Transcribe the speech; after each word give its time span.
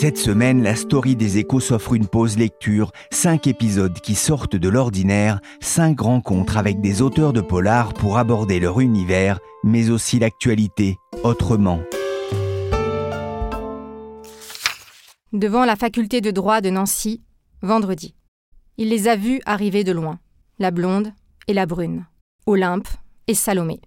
Cette 0.00 0.16
semaine, 0.16 0.62
la 0.62 0.76
story 0.76 1.14
des 1.14 1.36
échos 1.36 1.60
s'offre 1.60 1.92
une 1.92 2.06
pause 2.06 2.38
lecture, 2.38 2.90
cinq 3.10 3.46
épisodes 3.46 4.00
qui 4.00 4.14
sortent 4.14 4.56
de 4.56 4.68
l'ordinaire, 4.70 5.40
cinq 5.60 6.00
rencontres 6.00 6.56
avec 6.56 6.80
des 6.80 7.02
auteurs 7.02 7.34
de 7.34 7.42
polar 7.42 7.92
pour 7.92 8.16
aborder 8.16 8.60
leur 8.60 8.80
univers, 8.80 9.40
mais 9.62 9.90
aussi 9.90 10.18
l'actualité, 10.18 10.96
autrement. 11.22 11.80
devant 15.34 15.66
la 15.66 15.76
faculté 15.76 16.22
de 16.22 16.30
droit 16.30 16.62
de 16.62 16.70
Nancy, 16.70 17.20
vendredi. 17.60 18.14
Il 18.78 18.88
les 18.88 19.06
a 19.06 19.16
vus 19.16 19.42
arriver 19.44 19.84
de 19.84 19.92
loin, 19.92 20.18
la 20.58 20.70
blonde 20.70 21.12
et 21.46 21.52
la 21.52 21.66
brune, 21.66 22.06
Olympe 22.46 22.88
et 23.26 23.34
Salomé. 23.34 23.82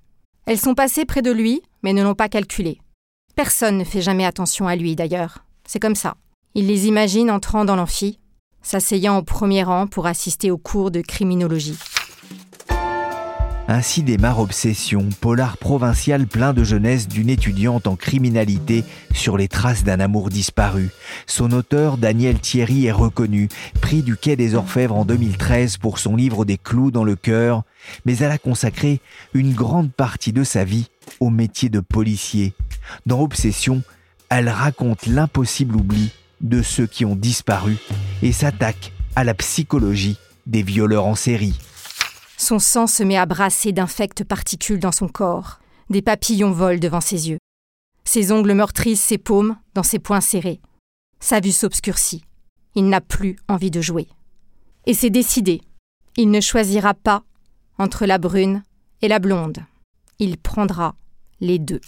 Elles 0.46 0.60
sont 0.60 0.76
passées 0.76 1.06
près 1.06 1.24
de 1.24 1.32
lui, 1.32 1.64
mais 1.82 1.92
ne 1.92 2.04
l'ont 2.04 2.14
pas 2.14 2.30
calculé. 2.30 2.80
Personne 3.36 3.80
ne 3.80 3.84
fait 3.84 4.04
jamais 4.04 4.28
attention 4.28 4.68
à 4.68 4.76
lui 4.76 4.96
d'ailleurs. 4.96 5.43
C'est 5.68 5.80
comme 5.80 5.96
ça. 5.96 6.16
Il 6.56 6.68
les 6.68 6.88
imagine 6.88 7.32
entrant 7.32 7.66
dans 7.66 7.76
l'amphi, 7.76 8.20
s'asseyant 8.62 9.18
au 9.18 9.24
premier 9.24 9.64
rang 9.64 9.88
pour 9.88 10.06
assister 10.06 10.52
aux 10.52 10.58
cours 10.58 10.92
de 10.92 11.02
criminologie. 11.02 11.78
Ainsi 13.70 14.04
démarre 14.04 14.40
Obsession, 14.40 15.08
polar 15.22 15.58
provincial 15.58 16.28
plein 16.28 16.52
de 16.52 16.66
jeunesse 16.66 17.08
d'une 17.08 17.30
étudiante 17.30 17.88
en 17.88 17.96
criminalité 17.96 18.84
sur 19.14 19.38
les 19.38 19.48
traces 19.48 19.86
d'un 19.86 20.02
amour 20.02 20.30
disparu. 20.30 20.90
Son 21.28 21.50
auteur, 21.54 21.98
Daniel 21.98 22.40
Thierry, 22.40 22.88
est 22.88 22.92
reconnu, 22.92 23.48
prix 23.80 24.04
du 24.04 24.18
Quai 24.18 24.36
des 24.36 24.56
Orfèvres 24.56 24.98
en 24.98 25.06
2013 25.06 25.78
pour 25.78 25.98
son 25.98 26.18
livre 26.18 26.44
Des 26.44 26.58
clous 26.58 26.92
dans 26.92 27.06
le 27.06 27.16
cœur, 27.16 27.64
mais 28.06 28.18
elle 28.18 28.32
a 28.32 28.38
consacré 28.38 29.00
une 29.34 29.54
grande 29.54 29.94
partie 29.94 30.34
de 30.34 30.44
sa 30.44 30.66
vie 30.66 30.90
au 31.22 31.30
métier 31.30 31.70
de 31.70 31.80
policier. 31.80 32.54
Dans 33.06 33.22
Obsession, 33.22 33.82
elle 34.36 34.50
raconte 34.50 35.06
l'impossible 35.06 35.76
oubli 35.76 36.10
de 36.42 36.64
ceux 36.64 36.88
qui 36.88 37.06
ont 37.06 37.16
disparu 37.16 37.78
et 38.24 38.32
s'attaque 38.32 38.92
à 39.16 39.24
la 39.24 39.36
psychologie 39.36 40.18
des 40.48 40.64
violeurs 40.64 41.06
en 41.06 41.14
série. 41.14 41.56
Son 42.38 42.58
sang 42.58 42.88
se 42.88 43.04
met 43.04 43.16
à 43.16 43.28
brasser 43.28 43.74
d'infectes 43.74 44.24
particules 44.24 44.80
dans 44.80 44.92
son 44.92 45.08
corps. 45.08 45.60
Des 45.92 46.02
papillons 46.02 46.52
volent 46.52 46.80
devant 46.80 47.00
ses 47.00 47.30
yeux. 47.30 47.38
Ses 48.06 48.32
ongles 48.32 48.56
meurtrissent 48.56 49.04
ses 49.04 49.20
paumes 49.20 49.56
dans 49.76 49.84
ses 49.84 50.00
poings 50.00 50.20
serrés. 50.20 50.60
Sa 51.20 51.40
vue 51.40 51.52
s'obscurcit. 51.52 52.26
Il 52.74 52.90
n'a 52.90 53.02
plus 53.02 53.36
envie 53.48 53.70
de 53.70 53.82
jouer. 53.82 54.08
Et 54.88 54.96
c'est 54.96 55.12
décidé. 55.12 55.62
Il 56.18 56.32
ne 56.32 56.42
choisira 56.42 56.96
pas 56.96 57.22
entre 57.78 58.08
la 58.08 58.18
brune 58.18 58.64
et 59.04 59.08
la 59.08 59.20
blonde. 59.20 59.60
Il 60.18 60.40
prendra 60.40 60.96
les 61.40 61.60
deux. 61.60 61.82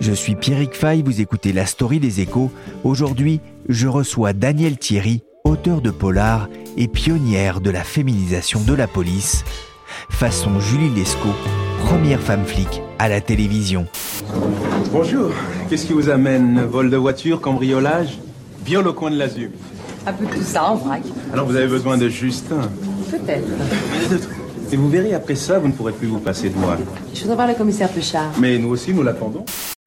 Je 0.00 0.12
suis 0.12 0.34
Pierrick 0.34 0.74
Fay, 0.74 1.02
vous 1.02 1.20
écoutez 1.20 1.52
La 1.52 1.66
Story 1.66 2.00
des 2.00 2.20
Échos. 2.20 2.50
Aujourd'hui, 2.82 3.40
je 3.68 3.88
reçois 3.88 4.32
Daniel 4.32 4.76
Thierry, 4.76 5.22
auteur 5.44 5.80
de 5.80 5.90
polar 5.90 6.48
et 6.76 6.88
pionnière 6.88 7.60
de 7.60 7.70
la 7.70 7.84
féminisation 7.84 8.60
de 8.60 8.74
la 8.74 8.86
police, 8.86 9.44
façon 10.10 10.60
Julie 10.60 10.90
Lescaut, 10.90 11.34
première 11.86 12.20
femme 12.20 12.44
flic 12.44 12.82
à 12.98 13.08
la 13.08 13.20
télévision. 13.20 13.86
Bonjour, 14.92 15.30
qu'est-ce 15.68 15.86
qui 15.86 15.92
vous 15.92 16.10
amène 16.10 16.62
Vol 16.62 16.90
de 16.90 16.96
voiture, 16.96 17.40
cambriolage 17.40 18.18
Viol 18.64 18.86
au 18.86 18.92
coin 18.92 19.10
de 19.10 19.16
l'azur 19.16 19.50
Un 20.06 20.12
peu 20.12 20.26
tout 20.26 20.42
ça 20.42 20.64
en 20.64 20.76
vrac. 20.76 21.02
Alors 21.32 21.46
vous 21.46 21.56
avez 21.56 21.68
besoin 21.68 21.96
de 21.96 22.08
Justin 22.08 22.70
Peut-être. 23.10 23.48
Et 24.72 24.76
vous 24.76 24.88
verrez, 24.88 25.14
après 25.14 25.34
ça, 25.36 25.58
vous 25.58 25.68
ne 25.68 25.72
pourrez 25.72 25.92
plus 25.92 26.08
vous 26.08 26.18
passer 26.18 26.48
de 26.48 26.58
moi. 26.58 26.76
Je 27.14 27.20
voudrais 27.20 27.36
voir 27.36 27.48
le 27.48 27.54
commissaire 27.54 27.88
Peuchard. 27.88 28.32
Mais 28.40 28.58
nous 28.58 28.70
aussi, 28.70 28.92
nous 28.92 29.02
l'attendons. 29.02 29.44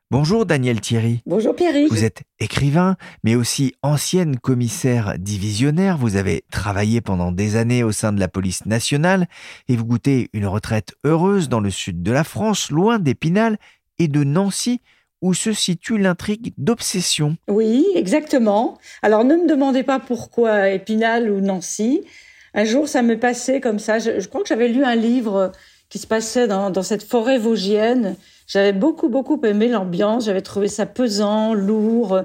Bonjour 0.09 0.45
Daniel 0.45 0.79
Thierry. 0.79 1.19
Bonjour 1.25 1.53
Pierry. 1.53 1.88
Vous 1.90 2.06
êtes 2.06 2.22
écrivain, 2.40 2.95
mais 3.25 3.35
aussi 3.35 3.73
ancienne 3.81 4.38
commissaire 4.38 5.16
divisionnaire. 5.19 5.97
Vous 5.97 6.16
avez 6.16 6.45
travaillé 6.50 7.01
pendant 7.01 7.34
des 7.34 7.57
années 7.57 7.84
au 7.84 7.91
sein 7.91 8.13
de 8.13 8.19
la 8.22 8.29
police 8.29 8.66
nationale 8.66 9.28
et 9.68 9.75
vous 9.75 9.84
goûtez 9.84 10.29
une 10.31 10.45
retraite 10.45 10.94
heureuse 11.03 11.50
dans 11.50 11.59
le 11.59 11.69
sud 11.69 12.03
de 12.03 12.12
la 12.13 12.23
France, 12.23 12.72
loin 12.72 13.00
d'Épinal 13.00 13.57
et 14.00 14.07
de 14.07 14.23
Nancy, 14.23 14.79
où 15.22 15.34
se 15.34 15.51
situe 15.51 15.97
l'intrigue 15.97 16.53
d'obsession. 16.57 17.35
Oui, 17.50 17.85
exactement. 17.94 18.78
Alors 19.01 19.25
ne 19.25 19.35
me 19.35 19.45
demandez 19.45 19.84
pas 19.84 20.00
pourquoi 20.00 20.69
Épinal 20.69 21.29
ou 21.29 21.41
Nancy. 21.41 22.06
Un 22.53 22.63
jour, 22.63 22.88
ça 22.88 23.01
me 23.01 23.19
passait 23.19 23.59
comme 23.59 23.78
ça. 23.78 24.00
Je, 24.00 24.25
crois 24.29 24.41
que 24.41 24.47
j'avais 24.47 24.69
lu 24.69 24.85
un 24.85 24.95
livre 24.95 25.51
qui 25.89 26.00
se 26.00 26.07
passait 26.07 26.47
dans, 26.47 26.69
dans 26.69 26.81
cette 26.81 27.03
forêt 27.03 27.39
vosgienne 27.39 28.16
j'avais 28.47 28.72
beaucoup, 28.72 29.09
beaucoup 29.09 29.40
aimé 29.44 29.68
l'ambiance. 29.68 30.25
J'avais 30.25 30.41
trouvé 30.41 30.69
ça 30.69 30.85
pesant, 30.85 31.53
lourd, 31.53 32.13
euh, 32.13 32.24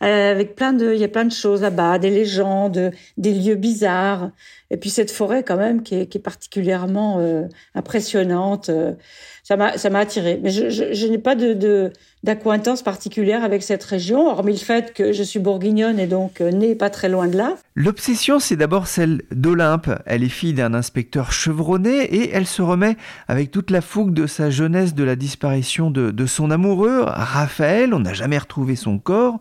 avec 0.00 0.54
plein 0.54 0.74
de, 0.74 0.92
il 0.92 1.00
y 1.00 1.04
a 1.04 1.08
plein 1.08 1.24
de 1.24 1.32
choses 1.32 1.62
là-bas, 1.62 1.98
des 1.98 2.10
légendes, 2.10 2.92
des 3.16 3.32
lieux 3.32 3.54
bizarres. 3.54 4.30
Et 4.70 4.76
puis 4.76 4.90
cette 4.90 5.10
forêt 5.10 5.42
quand 5.42 5.56
même 5.56 5.82
qui 5.82 5.94
est, 5.94 6.18
particulièrement 6.18 7.18
euh, 7.20 7.46
impressionnante. 7.74 8.70
Euh, 9.42 9.52
ça 9.52 9.56
m'a, 9.56 9.78
ça 9.78 9.90
m'a 9.90 10.00
attiré. 10.00 10.38
Mais 10.42 10.50
je, 10.50 11.06
n'ai 11.06 11.18
pas 11.18 11.34
de, 11.34 11.92
d'acquaintance 12.22 12.82
particulière 12.82 13.44
avec 13.44 13.62
cette 13.62 13.82
région, 13.82 14.28
hormis 14.28 14.52
le 14.52 14.58
fait 14.58 14.92
que 14.94 15.12
je 15.12 15.22
suis 15.22 15.38
bourguignonne 15.38 15.98
et 15.98 16.06
donc 16.06 16.40
euh, 16.40 16.50
née 16.50 16.74
pas 16.74 16.90
très 16.90 17.08
loin 17.08 17.26
de 17.26 17.36
là. 17.36 17.56
L'obsession, 17.74 18.38
c'est 18.38 18.56
d'abord 18.56 18.86
celle 18.86 19.22
d'Olympe. 19.30 19.90
Elle 20.06 20.22
est 20.22 20.28
fille 20.28 20.54
d'un 20.54 20.74
inspecteur 20.74 21.32
chevronné 21.32 22.02
et 22.02 22.30
elle 22.32 22.46
se 22.46 22.62
remet 22.62 22.96
avec 23.28 23.50
toute 23.50 23.70
la 23.70 23.80
fougue 23.80 24.14
de 24.14 24.26
sa 24.26 24.50
jeunesse 24.50 24.94
de 24.94 25.04
la 25.04 25.16
disparition 25.16 25.90
de, 25.90 26.26
son 26.26 26.50
amoureux, 26.50 27.02
Raphaël. 27.04 27.94
On 27.94 28.00
n'a 28.00 28.14
jamais 28.14 28.38
retrouvé 28.38 28.76
son 28.76 28.98
corps. 28.98 29.40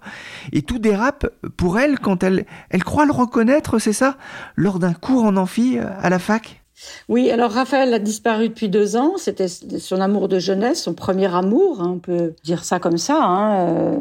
Et 0.52 0.64
tout 0.64 0.80
dérape 0.80 1.28
pour 1.58 1.80
elle 1.80 2.00
quand 2.00 2.24
elle, 2.24 2.46
elle 2.70 2.84
croit 2.84 3.06
le 3.06 3.12
reconnaître, 3.12 3.78
c'est 3.80 3.94
ça, 3.94 4.18
lors 4.56 4.80
d'un 4.80 4.94
cours 4.94 5.26
en 5.26 5.38
amphi 5.38 5.78
à 5.78 6.10
la 6.10 6.20
fac? 6.20 6.61
Oui, 7.10 7.30
alors 7.32 7.52
Raphaël 7.52 7.94
a 7.94 8.00
disparu 8.00 8.50
depuis 8.50 8.70
deux 8.70 8.96
ans. 8.96 9.14
C'était 9.18 9.48
son 9.48 10.02
amour 10.02 10.28
de 10.28 10.40
jeunesse, 10.40 10.84
son 10.84 10.94
premier 10.94 11.34
amour, 11.34 11.82
hein, 11.82 11.92
on 11.96 12.00
peut 12.00 12.34
dire 12.44 12.64
ça 12.64 12.80
comme 12.80 12.98
ça. 12.98 13.24
Hein, 13.24 13.70
euh. 13.70 13.98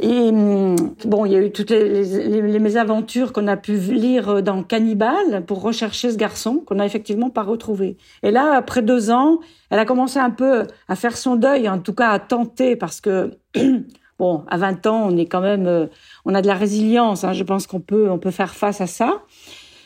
Et 0.00 0.30
hum, 0.30 0.76
bon, 1.04 1.26
il 1.26 1.32
y 1.32 1.36
a 1.36 1.40
eu 1.40 1.52
toutes 1.52 1.70
les, 1.70 2.58
mésaventures 2.58 3.32
qu'on 3.32 3.46
a 3.46 3.56
pu 3.56 3.76
lire 3.76 4.42
dans 4.42 4.62
Cannibal 4.62 5.44
pour 5.46 5.62
rechercher 5.62 6.10
ce 6.10 6.16
garçon 6.16 6.62
qu'on 6.66 6.76
n'a 6.76 6.86
effectivement 6.86 7.30
pas 7.30 7.42
retrouvé. 7.42 7.98
Et 8.22 8.30
là, 8.30 8.54
après 8.54 8.82
deux 8.82 9.10
ans, 9.10 9.38
elle 9.70 9.78
a 9.78 9.84
commencé 9.84 10.18
un 10.18 10.30
peu 10.30 10.66
à 10.88 10.96
faire 10.96 11.16
son 11.16 11.36
deuil, 11.36 11.68
en 11.68 11.78
tout 11.78 11.94
cas 11.94 12.10
à 12.10 12.18
tenter, 12.18 12.74
parce 12.74 13.00
que 13.00 13.36
bon, 14.18 14.44
à 14.48 14.56
20 14.56 14.86
ans, 14.86 15.08
on 15.08 15.16
est 15.16 15.26
quand 15.26 15.42
même, 15.42 15.66
euh, 15.66 15.86
on 16.24 16.34
a 16.34 16.42
de 16.42 16.46
la 16.46 16.54
résilience. 16.54 17.24
Hein, 17.24 17.32
je 17.34 17.44
pense 17.44 17.66
qu'on 17.66 17.80
peut, 17.80 18.10
on 18.10 18.18
peut 18.18 18.30
faire 18.30 18.54
face 18.54 18.80
à 18.80 18.86
ça. 18.86 19.22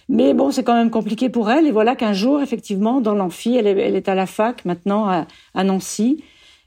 Mais 0.09 0.35
bon, 0.35 0.51
c'est 0.51 0.63
quand 0.63 0.75
même 0.75 0.91
compliqué 0.91 1.29
pour 1.29 1.51
elle. 1.51 1.67
Et 1.67 1.73
voilà 1.73 1.97
qu'un 1.97 2.13
jour, 2.13 2.41
effectivement, 2.41 3.01
dans 3.01 3.15
l'amphi, 3.15 3.57
elle 3.57 3.67
est, 3.67 4.09
à 4.09 4.15
la 4.15 4.27
fac 4.27 4.65
maintenant 4.65 5.09
à, 5.55 5.65
Nancy. 5.65 6.23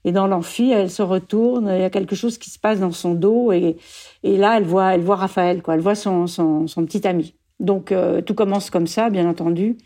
Et 0.06 0.12
dans 0.12 0.28
l'amphi, 0.28 0.72
elle 0.72 0.90
se 0.90 1.02
retourne, 1.02 1.70
il 1.74 1.82
y 1.82 1.84
a 1.84 1.90
quelque 1.90 2.16
chose 2.16 2.38
qui 2.38 2.50
se 2.50 2.60
passe 2.60 2.80
dans 2.80 2.92
son 2.92 3.14
dos. 3.14 3.52
Et, 3.52 3.78
là, 4.24 4.58
elle 4.58 4.64
voit, 4.64 4.94
elle 4.94 5.02
voit 5.02 5.16
Raphaël, 5.18 5.62
quoi. 5.62 5.76
Elle 5.76 5.82
voit 5.82 5.96
son, 5.96 6.28
son, 6.28 6.66
petit 6.86 7.08
ami. 7.08 7.36
Donc, 7.60 7.92
euh, 7.92 8.22
tout 8.22 8.34
commence 8.34 8.70
comme 8.70 8.88
ça, 8.88 9.10
bien 9.10 9.28
entendu. 9.28 9.78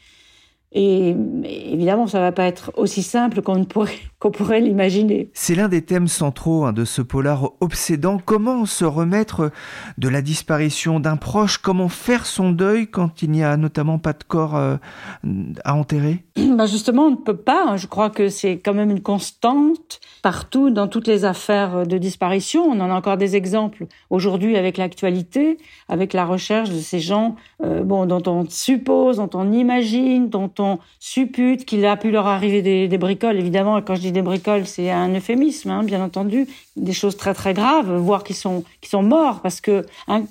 Et 0.74 1.16
évidemment, 1.44 2.08
ça 2.08 2.20
va 2.20 2.32
pas 2.32 2.46
être 2.46 2.72
aussi 2.76 3.04
simple 3.04 3.42
qu'on 3.44 3.64
pourrait, 3.66 4.00
qu'on 4.24 4.32
pourrait 4.32 4.62
l'imaginer. 4.62 5.30
C'est 5.34 5.54
l'un 5.54 5.68
des 5.68 5.82
thèmes 5.82 6.08
centraux 6.08 6.64
hein, 6.64 6.72
de 6.72 6.86
ce 6.86 7.02
polar 7.02 7.52
obsédant. 7.60 8.20
Comment 8.24 8.66
se 8.66 8.86
remettre 8.86 9.52
de 9.98 10.08
la 10.08 10.22
disparition 10.22 11.02
d'un 11.02 11.18
proche? 11.18 11.58
Comment 11.58 11.90
faire 11.90 12.26
son 12.26 12.52
deuil 12.52 12.88
quand 12.88 13.22
il 13.22 13.32
n'y 13.32 13.44
a 13.44 13.58
notamment 13.58 14.00
pas 14.00 14.14
de 14.14 14.24
corps 14.26 14.56
euh, 14.56 14.78
à 15.66 15.76
enterrer? 15.76 16.24
Bah 16.54 16.68
Justement, 16.68 17.08
on 17.08 17.12
ne 17.12 17.16
peut 17.18 17.36
pas. 17.36 17.66
Hein. 17.68 17.78
Je 17.78 17.88
crois 17.88 18.10
que 18.10 18.30
c'est 18.30 18.60
quand 18.60 18.74
même 18.74 18.92
une 18.92 19.02
constante 19.02 20.00
partout 20.22 20.70
dans 20.70 20.88
toutes 20.88 21.08
les 21.08 21.26
affaires 21.26 21.86
de 21.86 21.98
disparition. 21.98 22.64
On 22.64 22.80
en 22.80 22.90
a 22.90 22.94
encore 22.94 23.18
des 23.18 23.36
exemples 23.36 23.88
aujourd'hui 24.10 24.56
avec 24.56 24.78
l'actualité, 24.78 25.58
avec 25.90 26.14
la 26.14 26.26
recherche 26.26 26.70
de 26.70 26.80
ces 26.80 27.00
gens 27.02 27.36
euh, 27.62 27.84
bon, 27.84 28.06
dont 28.06 28.24
on 28.28 28.46
suppose, 28.48 29.18
dont 29.18 29.30
on 29.34 29.52
imagine, 29.52 30.30
dont 30.30 30.52
on 30.60 30.80
suppute 31.00 31.66
qu'il 31.66 31.86
a 31.86 31.98
pu 31.98 32.12
leur 32.12 32.28
arriver 32.28 32.62
des, 32.62 32.88
des 32.88 32.98
bricoles. 32.98 33.38
Évidemment, 33.38 33.82
quand 33.82 33.96
je 33.96 34.02
dis 34.02 34.13
des 34.14 34.22
bricoles, 34.22 34.66
c'est 34.66 34.90
un 34.90 35.14
euphémisme, 35.14 35.70
hein, 35.72 35.84
bien 35.84 36.02
entendu, 36.02 36.48
des 36.78 36.94
choses 36.94 37.18
très 37.18 37.34
très 37.34 37.54
graves, 37.54 37.94
voire 37.98 38.24
qui 38.24 38.34
sont 38.34 38.64
qui 38.82 38.90
sont 38.90 39.04
morts, 39.04 39.42
parce 39.42 39.60
que 39.60 39.86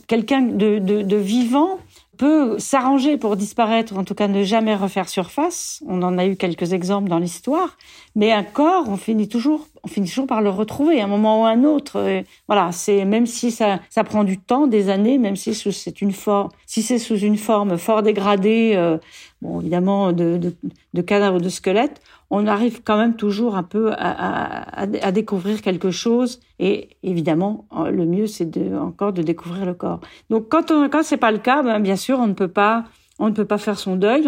quelqu'un 0.07 0.41
de, 0.41 0.79
de, 0.79 1.03
de 1.03 1.17
vivant 1.17 1.79
peut 2.19 2.59
s'arranger 2.59 3.17
pour 3.17 3.37
disparaître, 3.37 3.97
en 3.97 4.05
tout 4.05 4.15
cas 4.15 4.29
ne 4.29 4.45
jamais 4.45 4.77
refaire 4.77 5.09
surface. 5.09 5.83
On 5.89 6.03
en 6.03 6.19
a 6.19 6.27
eu 6.27 6.37
quelques 6.37 6.73
exemples 6.73 7.09
dans 7.09 7.19
l'histoire, 7.19 7.77
mais 8.15 8.31
un 8.31 8.45
corps, 8.45 8.85
on 8.89 8.97
finit 8.97 9.29
toujours, 9.29 9.67
on 9.83 9.89
finit 9.89 10.09
toujours 10.09 10.27
par 10.27 10.43
le 10.43 10.51
retrouver 10.51 11.01
à 11.01 11.05
un 11.05 11.09
moment 11.09 11.43
ou 11.43 11.47
à 11.47 11.49
un 11.49 11.65
autre. 11.65 12.23
voilà, 12.47 12.71
c'est 12.71 13.05
même 13.05 13.27
si 13.27 13.51
ça, 13.51 13.81
ça 13.91 14.05
prend 14.05 14.25
du 14.25 14.39
temps, 14.39 14.67
des 14.67 14.89
années, 14.89 15.19
même 15.19 15.37
si 15.37 15.55
c'est 15.55 16.01
une 16.01 16.13
forme, 16.13 16.51
si 16.67 16.83
c'est 16.83 16.99
sous 16.99 17.19
une 17.19 17.39
forme 17.39 17.77
fort 17.79 18.03
dégradée, 18.03 18.75
euh, 18.77 18.99
bon 19.41 19.61
évidemment 19.61 20.13
de, 20.13 20.37
de, 20.37 20.55
de 20.95 21.03
cadavre 21.03 21.41
de 21.41 21.49
squelette, 21.49 22.01
on 22.35 22.47
arrive 22.47 22.83
quand 22.83 22.97
même 22.97 23.15
toujours 23.15 23.57
un 23.57 23.63
peu 23.63 23.93
à, 23.93 24.87
découvrir 25.13 25.61
quelque 25.61 25.91
chose. 25.91 26.41
Et 26.59 26.89
évidemment, 27.03 27.67
le 27.91 28.07
mieux, 28.07 28.27
c'est 28.27 28.51
encore 28.75 29.13
de 29.13 29.21
découvrir 29.21 29.67
le 29.67 29.75
corps. 29.75 30.01
Donc, 30.31 30.49
quand 30.49 30.71
on, 30.71 30.89
quand 30.89 31.03
c'est 31.03 31.19
pas 31.19 31.31
le 31.31 31.39
cas, 31.39 31.63
ben, 31.63 31.79
bien 31.79 31.95
sûr, 31.95 32.19
on 32.19 32.27
ne 32.27 32.33
peut 32.33 32.49
pas, 32.49 32.85
on 33.19 33.27
ne 33.27 33.35
peut 33.35 33.45
pas 33.45 33.59
faire 33.59 33.79
son 33.79 33.97
deuil. 33.97 34.27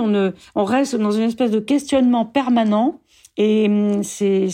On 0.55 0.65
reste 0.65 0.97
dans 0.97 1.13
une 1.13 1.23
espèce 1.23 1.51
de 1.51 1.61
questionnement 1.61 2.27
permanent. 2.27 3.01
Et 3.39 3.67
hum, 3.69 4.03
c'est, 4.03 4.51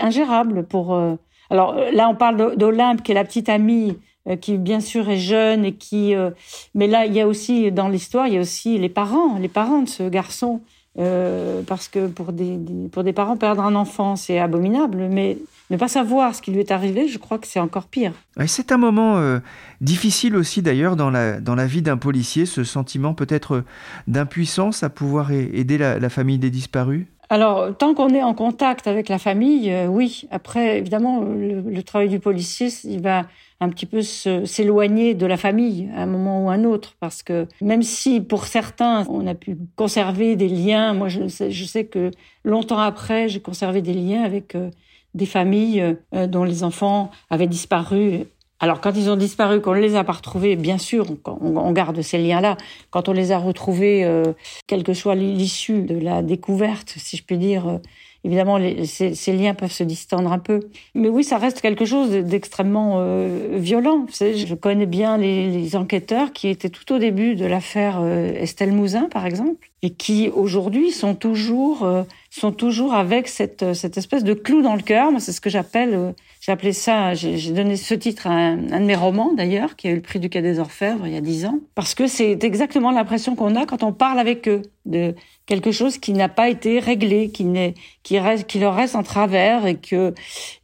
ingérable 0.00 0.64
pour. 0.64 0.94
Euh, 0.94 1.14
alors 1.48 1.76
là, 1.92 2.08
on 2.08 2.16
parle 2.16 2.56
d'Olympe, 2.56 3.04
qui 3.04 3.12
est 3.12 3.14
la 3.14 3.24
petite 3.24 3.48
amie 3.48 3.96
euh, 4.28 4.36
qui 4.36 4.56
bien 4.56 4.80
sûr 4.80 5.08
est 5.08 5.18
jeune 5.18 5.64
et 5.64 5.74
qui 5.74 6.14
euh, 6.14 6.30
mais 6.74 6.86
là 6.86 7.06
il 7.06 7.12
y 7.12 7.20
a 7.20 7.26
aussi 7.26 7.72
dans 7.72 7.88
l'histoire 7.88 8.28
il 8.28 8.34
y 8.34 8.36
a 8.38 8.40
aussi 8.40 8.78
les 8.78 8.88
parents 8.88 9.36
les 9.36 9.48
parents 9.48 9.82
de 9.82 9.88
ce 9.88 10.08
garçon 10.08 10.60
euh, 10.98 11.62
parce 11.66 11.88
que 11.88 12.06
pour 12.06 12.32
des, 12.32 12.58
pour 12.90 13.02
des 13.02 13.12
parents, 13.12 13.36
perdre 13.36 13.62
un 13.62 13.74
enfant, 13.74 14.16
c'est 14.16 14.38
abominable, 14.38 15.08
mais 15.10 15.38
ne 15.70 15.78
pas 15.78 15.88
savoir 15.88 16.34
ce 16.34 16.42
qui 16.42 16.50
lui 16.50 16.60
est 16.60 16.70
arrivé, 16.70 17.08
je 17.08 17.18
crois 17.18 17.38
que 17.38 17.46
c'est 17.46 17.60
encore 17.60 17.86
pire. 17.86 18.12
c'est 18.46 18.72
un 18.72 18.76
moment 18.76 19.16
euh, 19.16 19.38
difficile 19.80 20.36
aussi 20.36 20.60
d'ailleurs 20.60 20.96
dans 20.96 21.08
la, 21.08 21.40
dans 21.40 21.54
la 21.54 21.66
vie 21.66 21.80
d'un 21.80 21.96
policier, 21.96 22.44
ce 22.44 22.62
sentiment 22.62 23.14
peut-être 23.14 23.64
d'impuissance 24.06 24.82
à 24.82 24.90
pouvoir 24.90 25.32
aider 25.32 25.78
la, 25.78 26.10
famille 26.10 26.38
des 26.38 26.50
disparus 26.50 27.06
alors, 27.32 27.74
tant 27.74 27.94
qu'on 27.94 28.10
est 28.10 28.22
en 28.22 28.34
contact 28.34 28.86
avec 28.86 29.08
la 29.08 29.18
famille, 29.18 29.72
euh, 29.72 29.86
oui. 29.86 30.28
Après, 30.30 30.76
évidemment, 30.76 31.22
le, 31.22 31.82
travail 31.82 32.10
du 32.10 32.20
policier, 32.20 32.68
il 32.84 33.00
va 33.00 33.24
un 33.58 33.70
petit 33.70 33.86
peu 33.86 34.02
s'éloigner 34.02 35.14
de 35.14 35.24
la 35.24 35.38
famille 35.38 35.88
à 35.96 36.02
un 36.02 36.06
moment 36.06 36.44
ou 36.44 36.50
un 36.50 36.64
autre, 36.64 36.94
parce 37.00 37.22
que 37.22 37.46
même 37.62 37.82
si 37.82 38.20
pour 38.20 38.44
certains 38.44 39.06
on 39.08 39.26
a 39.26 39.34
pu 39.34 39.56
conserver 39.76 40.36
des 40.36 40.48
liens, 40.48 40.92
moi 40.92 41.08
je 41.08 41.26
sais, 41.26 41.50
je 41.50 41.64
sais 41.64 41.86
que 41.86 42.10
longtemps 42.44 42.80
après 42.80 43.30
j'ai 43.30 43.40
conservé 43.40 43.80
des 43.80 43.94
liens 43.94 44.24
avec 44.24 44.54
euh, 44.54 44.68
des 45.14 45.24
familles 45.24 45.96
euh, 46.14 46.26
dont 46.26 46.44
les 46.44 46.64
enfants 46.64 47.10
avaient 47.30 47.46
disparu. 47.46 48.26
Alors 48.62 48.80
quand 48.80 48.92
ils 48.96 49.10
ont 49.10 49.16
disparu, 49.16 49.60
qu'on 49.60 49.74
ne 49.74 49.80
les 49.80 49.96
a 49.96 50.04
pas 50.04 50.12
retrouvés, 50.12 50.54
bien 50.56 50.78
sûr, 50.78 51.04
on, 51.26 51.72
garde 51.72 52.00
ces 52.00 52.16
liens-là. 52.16 52.56
Quand 52.90 53.08
on 53.08 53.12
les 53.12 53.32
a 53.32 53.38
retrouvés, 53.38 54.04
euh, 54.04 54.22
quelle 54.68 54.84
que 54.84 54.94
soit 54.94 55.16
l'issue 55.16 55.82
de 55.82 55.98
la 55.98 56.22
découverte, 56.22 56.94
si 56.96 57.16
je 57.16 57.24
puis 57.24 57.38
dire, 57.38 57.80
évidemment, 58.24 58.56
les, 58.56 58.86
ces, 58.86 59.32
liens 59.32 59.54
peuvent 59.54 59.72
se 59.72 59.82
distendre 59.82 60.32
un 60.32 60.38
peu. 60.38 60.60
Mais 60.94 61.08
oui, 61.08 61.24
ça 61.24 61.38
reste 61.38 61.60
quelque 61.60 61.84
chose 61.84 62.10
d'extrêmement 62.10 62.96
euh, 62.98 63.56
violent. 63.58 64.06
Je 64.20 64.54
connais 64.54 64.86
bien 64.86 65.18
les, 65.18 65.50
les, 65.50 65.76
enquêteurs 65.76 66.32
qui 66.32 66.48
étaient 66.48 66.70
tout 66.70 66.92
au 66.92 66.98
début 66.98 67.34
de 67.34 67.46
l'affaire 67.46 67.98
euh, 68.00 68.32
Estelle 68.34 68.72
Mouzin, 68.72 69.08
par 69.10 69.26
exemple, 69.26 69.70
et 69.82 69.90
qui 69.90 70.30
aujourd'hui 70.34 70.90
sont 70.90 71.14
toujours 71.14 71.84
euh, 71.84 72.04
sont 72.40 72.52
toujours 72.52 72.94
avec 72.94 73.28
cette 73.28 73.74
cette 73.74 73.98
espèce 73.98 74.24
de 74.24 74.34
clou 74.34 74.62
dans 74.62 74.76
le 74.76 74.82
cœur. 74.82 75.10
Moi, 75.10 75.20
c'est 75.20 75.32
ce 75.32 75.40
que 75.40 75.50
j'appelle 75.50 76.14
j'ai 76.42 76.50
appelé 76.50 76.72
ça, 76.72 77.14
j'ai 77.14 77.52
donné 77.52 77.76
ce 77.76 77.94
titre 77.94 78.26
à 78.26 78.32
un, 78.32 78.72
un 78.72 78.80
de 78.80 78.84
mes 78.84 78.96
romans 78.96 79.32
d'ailleurs, 79.32 79.76
qui 79.76 79.86
a 79.86 79.92
eu 79.92 79.94
le 79.94 80.00
prix 80.00 80.18
du 80.18 80.28
Quai 80.28 80.42
des 80.42 80.58
Orfèvres 80.58 81.06
il 81.06 81.12
y 81.12 81.16
a 81.16 81.20
dix 81.20 81.46
ans, 81.46 81.60
parce 81.76 81.94
que 81.94 82.08
c'est 82.08 82.42
exactement 82.42 82.90
l'impression 82.90 83.36
qu'on 83.36 83.54
a 83.54 83.64
quand 83.64 83.84
on 83.84 83.92
parle 83.92 84.18
avec 84.18 84.48
eux 84.48 84.62
de 84.84 85.14
quelque 85.46 85.70
chose 85.70 85.98
qui 85.98 86.12
n'a 86.12 86.28
pas 86.28 86.48
été 86.48 86.80
réglé, 86.80 87.30
qui 87.30 87.44
n'est, 87.44 87.74
qui 88.02 88.18
reste, 88.18 88.48
qui 88.48 88.58
leur 88.58 88.74
reste 88.74 88.96
en 88.96 89.04
travers 89.04 89.66
et 89.66 89.76
que 89.76 90.14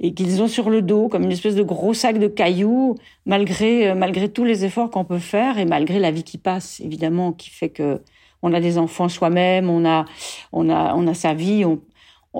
et 0.01 0.13
qu'ils 0.15 0.43
ont 0.43 0.49
sur 0.49 0.69
le 0.69 0.83
dos 0.83 1.07
comme 1.07 1.23
une 1.23 1.31
espèce 1.31 1.55
de 1.55 1.63
gros 1.63 1.95
sac 1.95 2.19
de 2.19 2.27
cailloux, 2.27 2.97
malgré 3.25 3.95
malgré 3.95 4.29
tous 4.29 4.43
les 4.43 4.65
efforts 4.65 4.91
qu'on 4.91 5.05
peut 5.05 5.21
faire 5.21 5.59
et 5.59 5.65
malgré 5.65 6.01
la 6.01 6.11
vie 6.11 6.25
qui 6.25 6.39
passe 6.39 6.81
évidemment, 6.81 7.31
qui 7.33 7.51
fait 7.51 7.69
que 7.69 8.01
on 8.43 8.53
a 8.53 8.61
des 8.61 8.79
enfants 8.79 9.09
soi-même, 9.09 9.69
on 9.69 9.85
a 9.85 10.05
on 10.53 10.69
a 10.71 10.95
on 10.95 11.07
a 11.07 11.15
sa 11.15 11.35
vie, 11.35 11.65
on, 11.65 11.81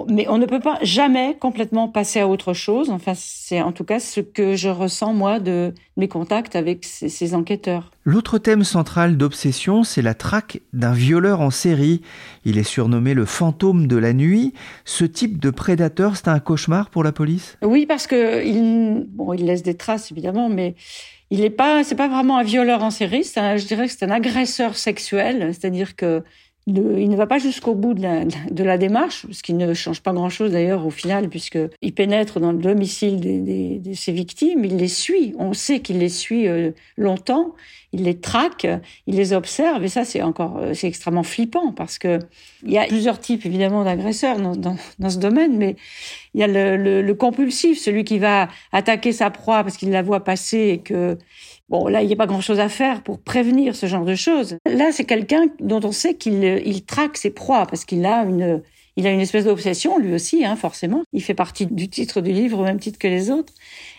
mais 0.09 0.29
on 0.29 0.39
ne 0.39 0.47
peut 0.47 0.61
pas 0.61 0.79
jamais 0.83 1.37
complètement 1.39 1.89
passer 1.89 2.21
à 2.21 2.29
autre 2.29 2.53
chose. 2.53 2.91
Enfin, 2.91 3.13
c'est 3.15 3.61
en 3.61 3.73
tout 3.73 3.85
cas 3.85 4.01
ce 4.01 4.21
que 4.21 4.55
je 4.55 4.69
ressens 4.69 5.13
moi 5.13 5.41
de 5.41 5.75
mes 5.97 6.09
contacts 6.09 6.57
avec 6.57 6.85
ces, 6.85 7.35
enquêteurs. 7.35 7.91
L'autre 8.05 8.39
thème 8.39 8.65
central 8.65 9.17
d'Obsession, 9.17 9.85
c'est 9.85 10.03
la 10.03 10.15
traque 10.15 10.61
d'un 10.73 10.93
violeur 10.93 11.41
en 11.41 11.51
série. 11.51 12.03
Il 12.45 12.59
est 12.59 12.63
surnommé 12.63 13.15
le 13.15 13.25
fantôme 13.25 13.87
de 13.87 13.97
la 13.97 14.13
nuit. 14.13 14.55
Ce 14.85 15.05
type 15.05 15.41
de 15.41 15.51
prédateur, 15.51 16.17
c'est 16.17 16.29
un 16.29 16.39
cauchemar 16.39 16.91
pour 16.91 17.05
la 17.05 17.13
police? 17.13 17.57
Oui, 17.63 17.87
parce 17.87 18.07
que 18.07 18.45
il, 18.45 19.07
bon, 19.09 19.33
il 19.33 19.45
laisse 19.45 19.63
des 19.63 19.77
traces 19.77 20.13
évidemment, 20.13 20.49
mais 20.49 20.75
il 21.31 21.41
n'est 21.41 21.51
pas, 21.51 21.85
c'est 21.85 21.95
pas 21.95 22.09
vraiment 22.09 22.39
un 22.39 22.43
violeur 22.45 22.83
en 22.83 22.91
série. 22.91 23.25
je 23.25 23.67
dirais 23.67 23.87
que 23.87 23.93
c'est 23.93 24.05
un 24.05 24.11
agresseur 24.11 24.77
sexuel, 24.77 25.51
c'est-à-dire 25.53 25.95
que 25.95 26.23
il 26.69 27.09
ne 27.09 27.17
va 27.17 27.27
pas 27.27 27.39
jusqu'au 27.39 27.75
bout 27.75 27.95
de 27.95 28.63
la, 28.63 28.79
démarche, 28.79 29.27
ce 29.31 29.43
qui 29.43 29.55
ne 29.55 29.73
change 29.73 30.03
pas 30.03 30.13
grand-chose 30.13 30.53
d'ailleurs 30.53 30.85
au 30.87 30.91
final, 30.91 31.31
puisqu'il 31.31 31.95
pénètre 31.95 32.41
dans 32.41 32.53
le 32.53 32.59
domicile 32.59 33.21
de 33.83 33.95
ses 33.95 34.13
victimes, 34.13 34.65
il 34.65 34.77
les 34.77 34.89
suit, 34.89 35.35
on 35.39 35.55
sait 35.55 35.81
qu'il 35.81 35.99
les 35.99 36.11
suit 36.11 36.47
euh, 36.47 36.73
longtemps, 36.99 37.55
il 37.93 38.03
les 38.03 38.19
traque, 38.19 38.67
il 39.07 39.17
les 39.17 39.33
observe, 39.33 39.83
et 39.83 39.89
ça 39.89 40.05
c'est 40.05 40.21
encore 40.21 40.59
euh, 40.59 40.75
c'est 40.75 40.89
extrêmement 40.89 41.23
flippant, 41.23 41.73
parce 41.73 41.99
que 41.99 42.19
il 42.63 42.73
y 42.73 42.79
a 42.79 42.85
plusieurs 42.85 43.19
types 43.19 43.47
évidemment 43.47 43.83
d'agresseurs 43.85 44.39
dans, 44.39 44.55
dans, 44.55 45.11
ce 45.11 45.19
domaine, 45.19 45.57
mais 45.57 45.77
il 46.35 46.41
y 46.41 46.43
a 46.43 46.47
le 46.47 47.13
compulsif, 47.15 47.79
celui 47.79 48.05
qui 48.05 48.19
va 48.19 48.49
attaquer 48.73 49.13
sa 49.13 49.31
proie 49.31 49.63
parce 49.63 49.79
qu'il 49.79 49.91
la 49.91 50.03
voit 50.03 50.23
passer 50.23 50.59
et 50.59 50.79
que 50.79 51.17
Bon, 51.69 51.87
là, 51.87 52.03
il 52.03 52.07
n'y 52.07 52.15
a 52.15 52.17
pas 52.17 52.27
grand-chose 52.27 52.61
à 52.61 52.69
faire 52.69 53.03
pour 53.03 53.21
prévenir 53.21 53.77
ce 53.77 53.87
genre 53.87 54.05
de 54.05 54.15
choses. 54.15 54.57
Là, 54.67 54.91
c'est 54.91 55.05
quelqu'un 55.05 55.47
dont 55.61 55.81
on 55.85 55.93
sait 55.93 56.15
qu'il 56.15 56.43
il 56.65 56.85
traque 56.85 57.19
ses 57.19 57.31
proies 57.31 57.67
parce 57.67 57.85
qu'il 57.85 58.07
a 58.07 58.23
une, 58.23 58.63
il 58.99 59.07
a 59.07 59.13
une 59.13 59.21
espèce 59.21 59.45
d'obsession, 59.45 59.97
lui 59.99 60.13
aussi, 60.13 60.45
hein, 60.45 60.57
forcément. 60.57 61.05
Il 61.13 61.23
fait 61.23 61.35
partie 61.35 61.67
du 61.67 61.89
titre 61.89 62.21
du 62.21 62.33
livre 62.33 62.59
au 62.59 62.65
même 62.65 62.81
titre 62.81 62.99
que 62.99 63.07
les 63.07 63.31
autres. 63.31 63.53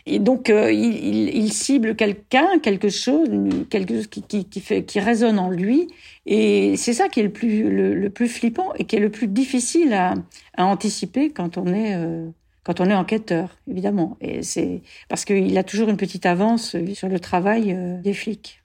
Et 0.06 0.20
donc, 0.20 0.50
euh, 0.50 0.74
il, 0.74 1.30
il, 1.34 1.54
cible 1.54 1.96
quelqu'un, 1.96 2.60
quelque 2.60 2.90
chose, 2.90 3.30
quelque 3.70 3.94
chose 3.94 4.08
qui, 4.08 4.24
qui, 4.24 4.44
qui, 4.44 4.60
fait, 4.60 4.84
qui 4.84 5.00
résonne 5.00 5.40
en 5.40 5.50
lui. 5.50 5.88
Et 6.26 6.76
c'est 6.76 6.92
ça 6.94 7.08
qui 7.08 7.22
est 7.22 7.24
le 7.24 7.32
plus, 7.32 7.70
le, 7.70 8.10
plus 8.10 8.28
flippant 8.28 8.74
et 8.76 8.84
qui 8.84 8.98
est 8.98 9.00
le 9.00 9.10
plus 9.10 9.28
difficile 9.28 9.94
à, 9.94 10.16
à 10.58 10.66
anticiper 10.66 11.30
quand 11.30 11.58
on 11.58 11.68
est 11.68 11.96
euh, 11.96 12.28
quand 12.70 12.82
on 12.82 12.90
est 12.92 12.94
enquêteur, 12.94 13.58
évidemment. 13.68 14.16
Et 14.22 14.44
c'est 14.44 14.84
parce 15.08 15.26
qu'il 15.26 15.58
a 15.58 15.64
toujours 15.64 15.90
une 15.90 15.98
petite 15.98 16.28
avance 16.28 16.76
sur 16.94 17.10
le 17.10 17.20
travail 17.20 17.74
euh, 17.76 18.00
des 18.00 18.14
flics. 18.14 18.62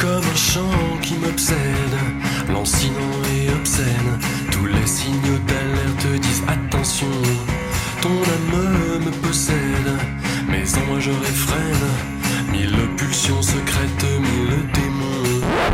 Comme 0.00 0.24
un 0.24 0.34
chant 0.34 0.98
qui 1.00 1.14
m'obsède, 1.14 1.56
lancinant 2.50 3.22
et 3.36 3.54
obscène, 3.54 4.18
tous 4.50 4.66
les 4.66 4.86
signaux 4.88 5.38
d'alerte 5.46 6.20
disent 6.22 6.42
attention, 6.48 7.06
ton 8.02 8.08
âme 8.08 9.04
me 9.04 9.10
possède, 9.24 9.90
mais 10.48 10.64
en 10.78 10.90
moi 10.90 10.98
je 10.98 11.12
réfrène, 11.12 12.50
mille 12.50 12.96
pulsions 12.96 13.42
secrètes, 13.42 14.15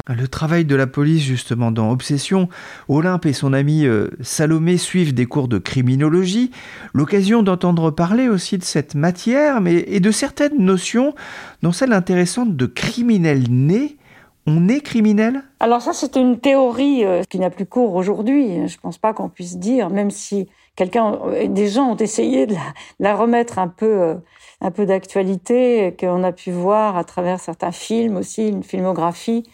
le 0.09 0.27
travail 0.27 0.65
de 0.65 0.75
la 0.75 0.87
police, 0.87 1.23
justement, 1.23 1.71
dans 1.71 1.91
Obsession, 1.91 2.49
Olympe 2.89 3.27
et 3.27 3.33
son 3.33 3.53
ami 3.53 3.87
euh, 3.87 4.09
Salomé 4.21 4.77
suivent 4.77 5.15
des 5.15 5.27
cours 5.27 5.49
de 5.49 5.59
criminologie, 5.59 6.51
l'occasion 6.93 7.43
d'entendre 7.43 7.91
parler 7.91 8.29
aussi 8.29 8.59
de 8.59 8.65
cette 8.65 8.95
matière, 8.95 9.61
mais 9.61 9.85
et 9.87 10.01
de 10.01 10.11
certaines 10.11 10.59
notions, 10.59 11.15
dont 11.63 11.73
celle 11.73 11.93
intéressante 11.93 12.57
de 12.57 12.67
criminel 12.67 13.45
né. 13.51 13.97
On 14.45 14.69
est 14.69 14.81
criminel? 14.81 15.45
Alors 15.61 15.83
ça, 15.83 15.93
c'est 15.93 16.17
une 16.17 16.41
théorie 16.41 17.05
euh, 17.05 17.23
qui 17.23 17.39
n'a 17.39 17.49
plus 17.49 17.67
cours 17.67 17.95
aujourd'hui. 17.95 18.67
Je 18.67 18.77
ne 18.77 18.81
pense 18.81 18.99
pas 18.99 19.13
qu'on 19.13 19.29
puisse 19.29 19.57
dire, 19.57 19.89
même 19.89 20.11
si 20.11 20.49
quelqu'un, 20.75 21.17
euh, 21.27 21.47
des 21.47 21.69
gens 21.69 21.93
ont 21.93 21.97
essayé 21.97 22.49
de 22.49 22.57
la, 22.99 23.15
remettre 23.15 23.61
un 23.61 23.69
peu, 23.69 24.17
un 24.61 24.71
peu 24.73 24.85
d'actualité, 24.85 25.95
qu'on 25.99 26.25
a 26.25 26.33
pu 26.33 26.51
voir 26.51 26.97
à 26.97 27.05
travers 27.05 27.39
certains 27.39 27.71
films 27.71 28.17
aussi, 28.17 28.49
une 28.49 28.65
filmographie 28.65 29.45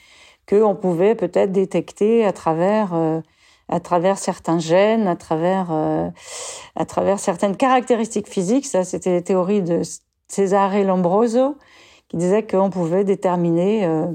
qu'on 0.49 0.75
pouvait 0.75 1.15
peut-être 1.15 1.53
détecter 1.53 2.25
à 2.25 2.33
travers 2.33 2.95
euh, 2.95 3.21
à 3.69 3.81
travers 3.81 4.19
certains 4.19 4.59
gènes, 4.59 5.07
à 5.07 5.17
travers 5.17 5.69
euh, 5.71 6.09
à 6.75 6.87
travers 6.87 7.19
certaines 7.19 7.57
caractéristiques 7.57 8.29
physiques. 8.29 8.67
Ça, 8.67 8.85
c'était 8.85 9.11
les 9.13 9.23
théories 9.23 9.63
de 9.63 9.83
Cesare 10.29 10.83
Lombroso 10.85 11.57
qui 12.09 12.17
disait 12.17 12.47
qu'on 12.47 12.71
pouvait 12.71 13.05
déterminer 13.05 13.85
euh, 13.85 14.07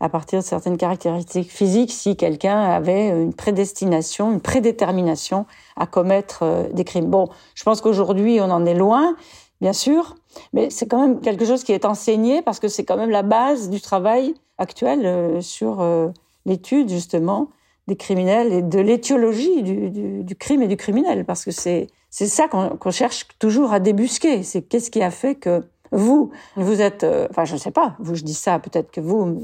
à 0.00 0.08
partir 0.08 0.40
de 0.40 0.44
certaines 0.44 0.76
caractéristiques 0.76 1.50
physiques 1.50 1.92
si 1.92 2.16
quelqu'un 2.16 2.58
avait 2.58 3.08
une 3.08 3.34
prédestination, 3.34 4.32
une 4.32 4.40
prédétermination 4.40 5.46
à 5.76 5.86
commettre 5.86 6.42
euh, 6.42 6.68
des 6.72 6.84
crimes. 6.84 7.10
Bon, 7.10 7.28
je 7.54 7.64
pense 7.64 7.80
qu'aujourd'hui 7.82 8.38
on 8.40 8.50
en 8.50 8.64
est 8.64 8.74
loin, 8.74 9.16
bien 9.60 9.74
sûr, 9.74 10.16
mais 10.54 10.70
c'est 10.70 10.86
quand 10.86 11.00
même 11.00 11.20
quelque 11.20 11.44
chose 11.44 11.64
qui 11.64 11.72
est 11.72 11.84
enseigné 11.84 12.40
parce 12.40 12.60
que 12.60 12.68
c'est 12.68 12.84
quand 12.84 12.96
même 12.96 13.10
la 13.10 13.22
base 13.22 13.68
du 13.68 13.80
travail 13.80 14.34
actuel 14.58 15.04
euh, 15.04 15.40
sur 15.40 15.80
euh, 15.80 16.08
l'étude 16.44 16.88
justement 16.88 17.50
des 17.86 17.96
criminels 17.96 18.52
et 18.52 18.62
de 18.62 18.80
l'étiologie 18.80 19.62
du, 19.62 19.90
du, 19.90 20.24
du, 20.24 20.36
crime 20.36 20.62
et 20.62 20.68
du 20.68 20.76
criminel, 20.76 21.24
parce 21.24 21.44
que 21.44 21.50
c'est 21.50 21.86
c'est 22.10 22.26
ça 22.26 22.48
qu'on 22.48 22.90
cherche 22.90 23.28
toujours 23.38 23.72
à 23.72 23.80
débusquer. 23.80 24.42
C'est 24.42 24.62
qu'est-ce 24.62 24.90
qui 24.90 25.02
a 25.02 25.10
fait 25.10 25.34
que 25.34 25.62
vous, 25.92 26.30
vous 26.56 26.80
êtes, 26.80 27.04
enfin 27.30 27.44
je 27.44 27.54
ne 27.54 27.58
sais 27.58 27.70
pas, 27.70 27.94
vous 27.98 28.14
je 28.14 28.24
dis 28.24 28.34
ça, 28.34 28.58
peut-être 28.58 28.90
que 28.90 29.00
vous, 29.00 29.42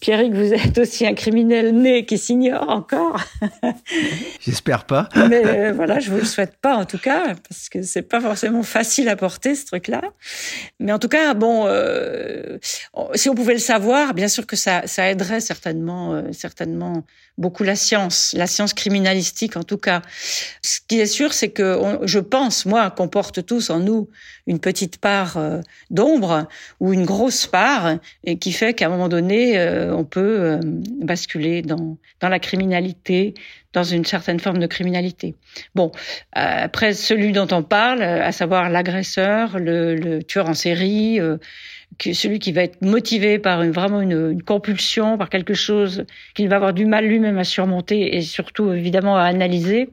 Pierrick, 0.00 0.32
vous 0.32 0.54
êtes 0.54 0.78
aussi 0.78 1.06
un 1.06 1.14
criminel 1.14 1.76
né 1.76 2.06
qui 2.06 2.16
s'ignore 2.16 2.68
encore. 2.70 3.22
J'espère 4.40 4.84
pas. 4.84 5.08
Mais 5.28 5.42
euh, 5.44 5.72
voilà, 5.72 6.00
je 6.00 6.10
vous 6.10 6.16
le 6.16 6.24
souhaite 6.24 6.56
pas 6.56 6.76
en 6.76 6.86
tout 6.86 6.98
cas, 6.98 7.34
parce 7.48 7.68
que 7.68 7.82
c'est 7.82 8.02
pas 8.02 8.20
forcément 8.20 8.62
facile 8.62 9.08
à 9.10 9.16
porter 9.16 9.54
ce 9.54 9.66
truc-là. 9.66 10.02
Mais 10.78 10.92
en 10.92 10.98
tout 10.98 11.08
cas, 11.08 11.34
bon, 11.34 11.64
euh, 11.66 12.58
si 13.14 13.28
on 13.28 13.34
pouvait 13.34 13.52
le 13.52 13.58
savoir, 13.58 14.14
bien 14.14 14.28
sûr 14.28 14.46
que 14.46 14.56
ça, 14.56 14.86
ça 14.86 15.10
aiderait 15.10 15.40
certainement, 15.40 16.14
euh, 16.14 16.32
certainement 16.32 17.04
beaucoup 17.38 17.64
la 17.64 17.76
science, 17.76 18.34
la 18.36 18.46
science 18.46 18.74
criminalistique 18.74 19.56
en 19.56 19.62
tout 19.62 19.78
cas. 19.78 20.02
Ce 20.62 20.80
qui 20.86 21.00
est 21.00 21.06
sûr, 21.06 21.32
c'est 21.32 21.50
que 21.50 21.80
je 22.04 22.18
pense, 22.18 22.66
moi, 22.66 22.90
qu'on 22.90 23.08
porte 23.08 23.44
tous 23.44 23.70
en 23.70 23.80
nous 23.80 24.08
une 24.46 24.58
petite 24.58 24.98
part 24.98 25.36
euh, 25.36 25.60
d'ombre 25.90 26.48
ou 26.80 26.92
une 26.92 27.04
grosse 27.04 27.46
part, 27.46 27.96
et 28.24 28.36
qui 28.38 28.52
fait 28.52 28.74
qu'à 28.74 28.86
un 28.86 28.88
moment 28.88 29.08
donné, 29.08 29.58
euh, 29.58 29.94
on 29.94 30.04
peut 30.04 30.40
euh, 30.40 30.60
basculer 30.64 31.62
dans, 31.62 31.96
la 32.20 32.38
criminalité, 32.40 33.34
dans 33.72 33.84
une 33.84 34.04
certaine 34.04 34.40
forme 34.40 34.58
de 34.58 34.66
criminalité. 34.66 35.36
Bon, 35.74 35.92
après 36.32 36.92
celui 36.92 37.32
dont 37.32 37.46
on 37.52 37.62
parle, 37.62 38.02
à 38.02 38.32
savoir 38.32 38.70
l'agresseur, 38.70 39.58
le, 39.58 40.20
tueur 40.22 40.48
en 40.48 40.54
série, 40.54 41.20
celui 41.98 42.38
qui 42.38 42.52
va 42.52 42.62
être 42.62 42.82
motivé 42.82 43.38
par 43.38 43.62
une, 43.62 43.72
vraiment 43.72 44.00
une, 44.00 44.30
une 44.32 44.42
compulsion, 44.42 45.18
par 45.18 45.28
quelque 45.28 45.54
chose 45.54 46.04
qu'il 46.34 46.48
va 46.48 46.56
avoir 46.56 46.72
du 46.72 46.86
mal 46.86 47.06
lui-même 47.06 47.38
à 47.38 47.44
surmonter 47.44 48.16
et 48.16 48.22
surtout 48.22 48.72
évidemment 48.72 49.16
à 49.16 49.22
analyser. 49.22 49.90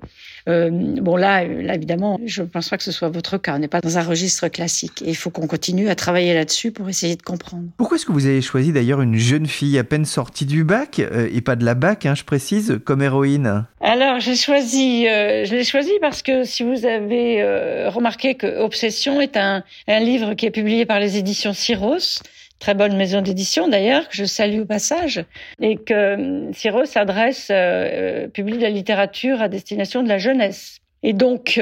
Euh, 0.48 0.70
bon 0.72 1.18
là, 1.18 1.44
là 1.44 1.76
évidemment, 1.76 2.20
je 2.26 2.42
ne 2.42 2.48
pense 2.48 2.70
pas 2.70 2.78
que 2.78 2.84
ce 2.84 2.92
soit 2.92 3.10
votre 3.10 3.38
cas. 3.38 3.56
On 3.56 3.60
n'est 3.60 3.68
pas 3.68 3.82
dans 3.82 3.98
un 3.98 4.04
registre 4.04 4.48
classique. 4.48 5.02
Et 5.02 5.10
il 5.10 5.16
faut 5.16 5.30
qu'on 5.30 5.48
continue 5.48 5.90
à 5.90 5.96
travailler 5.96 6.34
là-dessus 6.34 6.72
pour 6.72 6.88
essayer 6.88 7.18
de 7.18 7.22
comprendre. 7.22 7.66
Pourquoi 7.78 7.98
est-ce 7.98 8.06
que 8.06 8.14
vous 8.14 8.28
avez 8.28 8.42
choisi 8.42 8.72
d'ailleurs 8.72 9.02
une 9.02 9.18
jeune 9.18 9.46
fille 9.46 9.78
à 9.78 9.84
peine 9.84 10.06
sortie 10.06 10.46
du 10.46 10.64
bac 10.64 11.00
euh, 11.00 11.28
et 11.34 11.42
pas 11.42 11.58
de 11.58 11.66
la 11.66 11.74
bac, 11.74 12.06
hein, 12.06 12.16
je 12.16 12.24
précise, 12.24 12.80
comme 12.86 13.02
héroïne? 13.02 13.66
Alors 13.82 14.20
j'ai 14.20 14.36
choisi, 14.36 15.08
euh, 15.08 15.46
je 15.46 15.54
l'ai 15.54 15.64
choisi 15.64 15.92
parce 16.02 16.22
que 16.22 16.44
si 16.44 16.64
vous 16.64 16.86
avez 16.86 17.42
euh, 17.42 17.90
remarqué 17.90 18.36
que 18.36 18.60
Obsession 18.62 19.20
est 19.20 19.38
un, 19.38 19.64
un 19.88 20.00
livre 20.00 20.34
qui 20.34 20.46
est 20.46 20.52
publié 20.52 20.86
par 20.86 21.00
les 21.00 21.18
éditions 21.18 21.54
Syros 21.88 22.22
très 22.60 22.74
bonne 22.74 22.98
maison 22.98 23.22
d'édition 23.22 23.68
d'ailleurs, 23.68 24.08
que 24.10 24.16
je 24.16 24.26
salue 24.26 24.62
au 24.62 24.66
passage, 24.66 25.24
et 25.62 25.76
que 25.78 25.94
euh, 25.94 26.86
s'adresse, 26.86 27.50
euh, 27.52 27.56
euh, 27.56 28.28
publie 28.28 28.58
de 28.58 28.64
la 28.64 28.70
littérature 28.70 29.42
à 29.42 29.48
destination 29.48 30.04
de 30.04 30.10
la 30.10 30.18
jeunesse. 30.18 30.80
Et 31.04 31.14
donc, 31.14 31.62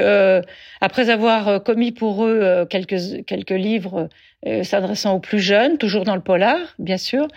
après 0.80 1.10
avoir 1.10 1.62
commis 1.62 1.92
pour 1.92 2.24
eux 2.24 2.66
quelques, 2.70 3.24
quelques 3.26 3.50
livres 3.50 4.08
s'adressant 4.62 5.14
aux 5.14 5.20
plus 5.20 5.40
jeunes, 5.40 5.76
toujours 5.76 6.04
dans 6.04 6.14
le 6.14 6.22
polar, 6.22 6.58
bien 6.78 6.96
sûr, 6.96 7.28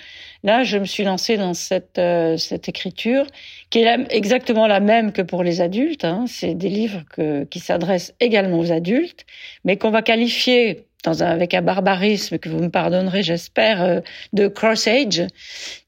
là, 0.44 0.64
je 0.64 0.78
me 0.78 0.86
suis 0.86 1.04
lancée 1.04 1.36
dans 1.36 1.54
cette, 1.54 2.00
cette 2.38 2.70
écriture, 2.70 3.28
qui 3.70 3.80
est 3.80 4.08
exactement 4.12 4.66
la 4.66 4.80
même 4.80 5.12
que 5.12 5.22
pour 5.22 5.44
les 5.44 5.60
adultes. 5.60 6.06
Hein. 6.06 6.24
C'est 6.26 6.54
des 6.54 6.70
livres 6.70 7.04
qui 7.52 7.60
s'adressent 7.60 8.16
également 8.22 8.60
aux 8.60 8.72
adultes, 8.72 9.26
mais 9.66 9.76
qu'on 9.76 9.92
va 9.92 10.02
qualifier 10.02 10.88
dans 11.04 11.24
un, 11.24 11.28
avec 11.28 11.54
un 11.54 11.62
barbarisme 11.62 12.38
que 12.38 12.50
vous 12.50 12.60
me 12.60 12.70
pardonnerez, 12.70 13.24
j'espère, 13.24 13.82
euh, 13.82 14.00
de 14.34 14.48
cross-age, 14.48 15.24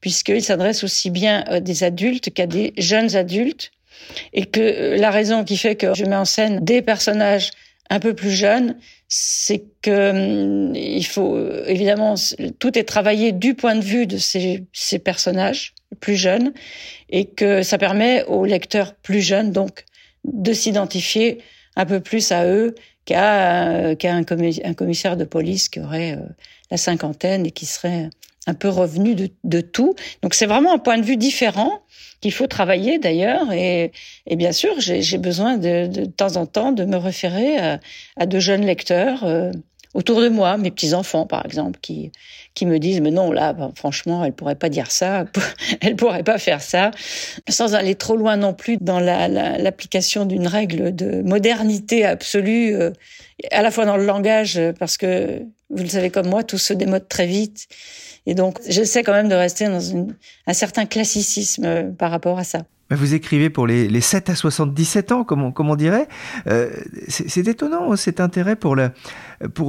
puisqu'il 0.00 0.42
s'adresse 0.42 0.84
aussi 0.84 1.10
bien 1.10 1.44
à 1.46 1.60
des 1.60 1.84
adultes 1.84 2.32
qu'à 2.32 2.46
des 2.46 2.72
jeunes 2.78 3.14
adultes, 3.16 3.72
et 4.32 4.46
que 4.46 4.60
euh, 4.60 4.96
la 4.96 5.10
raison 5.10 5.44
qui 5.44 5.56
fait 5.56 5.76
que 5.76 5.94
je 5.94 6.04
mets 6.04 6.16
en 6.16 6.24
scène 6.24 6.60
des 6.64 6.82
personnages 6.82 7.50
un 7.90 8.00
peu 8.00 8.14
plus 8.14 8.30
jeunes, 8.30 8.76
c'est 9.08 9.64
que 9.82 10.10
hum, 10.10 10.74
il 10.74 11.04
faut 11.04 11.38
évidemment 11.66 12.14
tout 12.58 12.78
est 12.78 12.84
travaillé 12.84 13.32
du 13.32 13.54
point 13.54 13.74
de 13.74 13.84
vue 13.84 14.06
de 14.06 14.16
ces, 14.16 14.64
ces 14.72 14.98
personnages 14.98 15.74
plus 16.00 16.16
jeunes, 16.16 16.52
et 17.10 17.26
que 17.26 17.62
ça 17.62 17.76
permet 17.76 18.24
aux 18.24 18.46
lecteurs 18.46 18.94
plus 18.94 19.20
jeunes 19.20 19.52
donc 19.52 19.84
de 20.24 20.52
s'identifier 20.52 21.38
un 21.76 21.84
peu 21.84 22.00
plus 22.00 22.32
à 22.32 22.46
eux 22.46 22.74
qu'à 23.04 23.84
un, 23.84 24.24
commissaire 24.24 25.16
de 25.16 25.24
police 25.24 25.68
qui 25.68 25.80
aurait 25.80 26.12
euh, 26.12 26.20
la 26.70 26.76
cinquantaine 26.76 27.46
et 27.46 27.50
qui 27.50 27.66
serait 27.66 28.10
un 28.46 28.54
peu 28.54 28.68
revenu 28.68 29.14
de, 29.44 29.60
tout. 29.60 29.94
Donc 30.22 30.34
c'est 30.34 30.46
vraiment 30.46 30.74
un 30.74 30.78
point 30.78 30.98
de 30.98 31.04
vue 31.04 31.16
différent 31.16 31.80
qu'il 32.20 32.32
faut 32.32 32.46
travailler 32.46 32.98
d'ailleurs. 32.98 33.52
Et, 33.52 33.92
bien 34.26 34.52
sûr, 34.52 34.74
j'ai 34.78 35.18
besoin 35.18 35.58
de, 35.58 35.86
de, 35.86 36.04
temps 36.04 36.36
en 36.36 36.46
temps 36.46 36.72
de 36.72 36.84
me 36.84 36.96
référer 36.96 37.58
à, 38.16 38.26
de 38.26 38.40
jeunes 38.40 38.64
lecteurs. 38.64 39.24
Euh, 39.24 39.52
autour 39.94 40.20
de 40.20 40.28
moi, 40.28 40.56
mes 40.56 40.70
petits 40.70 40.94
enfants 40.94 41.26
par 41.26 41.44
exemple, 41.44 41.78
qui 41.80 42.12
qui 42.54 42.66
me 42.66 42.78
disent 42.78 43.00
mais 43.00 43.10
non 43.10 43.32
là, 43.32 43.52
ben, 43.52 43.72
franchement, 43.74 44.24
elle 44.24 44.32
pourrait 44.32 44.54
pas 44.54 44.68
dire 44.68 44.90
ça, 44.90 45.24
elle 45.80 45.96
pourrait 45.96 46.22
pas 46.22 46.38
faire 46.38 46.60
ça, 46.60 46.90
sans 47.48 47.74
aller 47.74 47.94
trop 47.94 48.16
loin 48.16 48.36
non 48.36 48.54
plus 48.54 48.76
dans 48.78 49.00
l'application 49.00 50.22
la, 50.22 50.26
d'une 50.26 50.46
règle 50.46 50.94
de 50.94 51.22
modernité 51.22 52.04
absolue, 52.04 52.74
euh, 52.74 52.90
à 53.50 53.62
la 53.62 53.70
fois 53.70 53.86
dans 53.86 53.96
le 53.96 54.04
langage 54.04 54.60
parce 54.78 54.96
que 54.96 55.42
vous 55.72 55.82
le 55.82 55.88
savez 55.88 56.10
comme 56.10 56.28
moi, 56.28 56.44
tout 56.44 56.58
se 56.58 56.72
démode 56.72 57.08
très 57.08 57.26
vite, 57.26 57.66
et 58.26 58.34
donc 58.34 58.58
j'essaie 58.68 59.02
quand 59.02 59.12
même 59.12 59.28
de 59.28 59.34
rester 59.34 59.66
dans 59.66 59.80
une, 59.80 60.14
un 60.46 60.52
certain 60.52 60.86
classicisme 60.86 61.64
euh, 61.64 61.90
par 61.90 62.10
rapport 62.10 62.38
à 62.38 62.44
ça. 62.44 62.62
Vous 62.94 63.14
écrivez 63.14 63.48
pour 63.48 63.66
les, 63.66 63.88
les 63.88 64.00
7 64.00 64.30
à 64.30 64.34
77 64.34 65.12
ans, 65.12 65.24
comme 65.24 65.42
on, 65.42 65.52
comme 65.52 65.70
on 65.70 65.76
dirait. 65.76 66.08
Euh, 66.46 66.70
c'est 67.08 67.48
étonnant 67.48 67.96
cet 67.96 68.20
intérêt 68.20 68.56
pour 68.56 68.76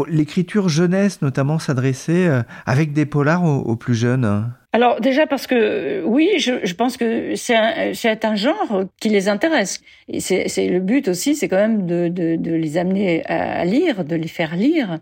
l'écriture 0.08 0.64
pour 0.64 0.70
jeunesse, 0.70 1.22
notamment 1.22 1.58
s'adresser 1.58 2.28
euh, 2.28 2.42
avec 2.66 2.92
des 2.92 3.06
polars 3.06 3.44
aux, 3.44 3.76
plus 3.76 3.96
jeunes. 3.96 4.52
Alors 4.74 5.00
déjà 5.00 5.28
parce 5.28 5.48
que 5.48 6.04
oui, 6.06 6.32
je, 6.38 6.52
je 6.64 6.74
pense 6.74 6.98
que 6.98 7.36
c'est 7.36 7.56
un, 7.56 8.30
un 8.30 8.36
genre 8.36 8.84
qui 9.00 9.10
les 9.10 9.30
intéresse. 9.30 9.82
Et 10.10 10.20
c'est 10.20 10.68
le 10.68 10.80
but 10.80 11.08
aussi, 11.08 11.36
c'est 11.36 11.48
quand 11.48 11.58
même 11.58 11.86
de, 11.86 12.10
de, 12.10 12.36
de 12.36 12.52
les 12.52 12.78
amener 12.78 13.26
à 13.26 13.64
lire, 13.64 14.04
de 14.04 14.16
les 14.16 14.28
faire 14.28 14.56
lire. 14.56 15.00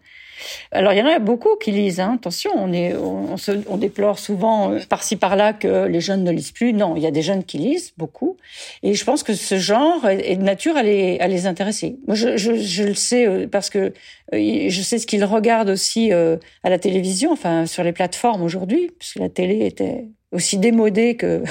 Alors 0.71 0.93
il 0.93 0.99
y 0.99 1.01
en 1.01 1.07
a 1.07 1.19
beaucoup 1.19 1.55
qui 1.55 1.71
lisent. 1.71 1.99
Hein. 1.99 2.13
Attention, 2.15 2.51
on, 2.55 3.77
déplore 3.77 4.19
souvent 4.19 4.71
euh, 4.71 4.79
par-ci 4.87 5.15
par-là 5.15 5.53
que 5.53 5.85
les 5.85 6.01
jeunes 6.01 6.23
ne 6.23 6.31
lisent 6.31 6.51
plus. 6.51 6.73
Non, 6.73 6.95
il 6.95 7.01
y 7.01 7.07
a 7.07 7.11
des 7.11 7.21
jeunes 7.21 7.43
qui 7.43 7.57
lisent 7.57 7.93
beaucoup. 7.97 8.37
Et 8.83 8.93
je 8.93 9.03
pense 9.03 9.23
que 9.23 9.33
ce 9.33 9.57
genre 9.57 10.07
est 10.07 10.35
de 10.35 10.43
nature 10.43 10.77
à 10.77 10.83
les, 10.83 11.19
à 11.19 11.49
intéresser. 11.49 11.97
Moi, 12.07 12.15
je, 12.15 12.83
le 12.83 12.93
sais 12.93 13.27
euh, 13.27 13.47
parce 13.47 13.69
que 13.69 13.93
euh, 14.33 14.65
je 14.69 14.81
sais 14.81 14.97
ce 14.97 15.07
qu'ils 15.07 15.23
regardent 15.25 15.69
aussi 15.69 16.11
à 16.11 16.69
la 16.69 16.79
télévision, 16.79 17.31
enfin 17.31 17.65
sur 17.65 17.83
les 17.83 17.91
plateformes 17.91 18.43
aujourd'hui, 18.43 18.91
puisque 18.97 19.17
la 19.17 19.29
télé 19.29 19.65
était 19.65 20.05
aussi 20.31 20.57
démodée 20.57 21.15
que 21.15 21.43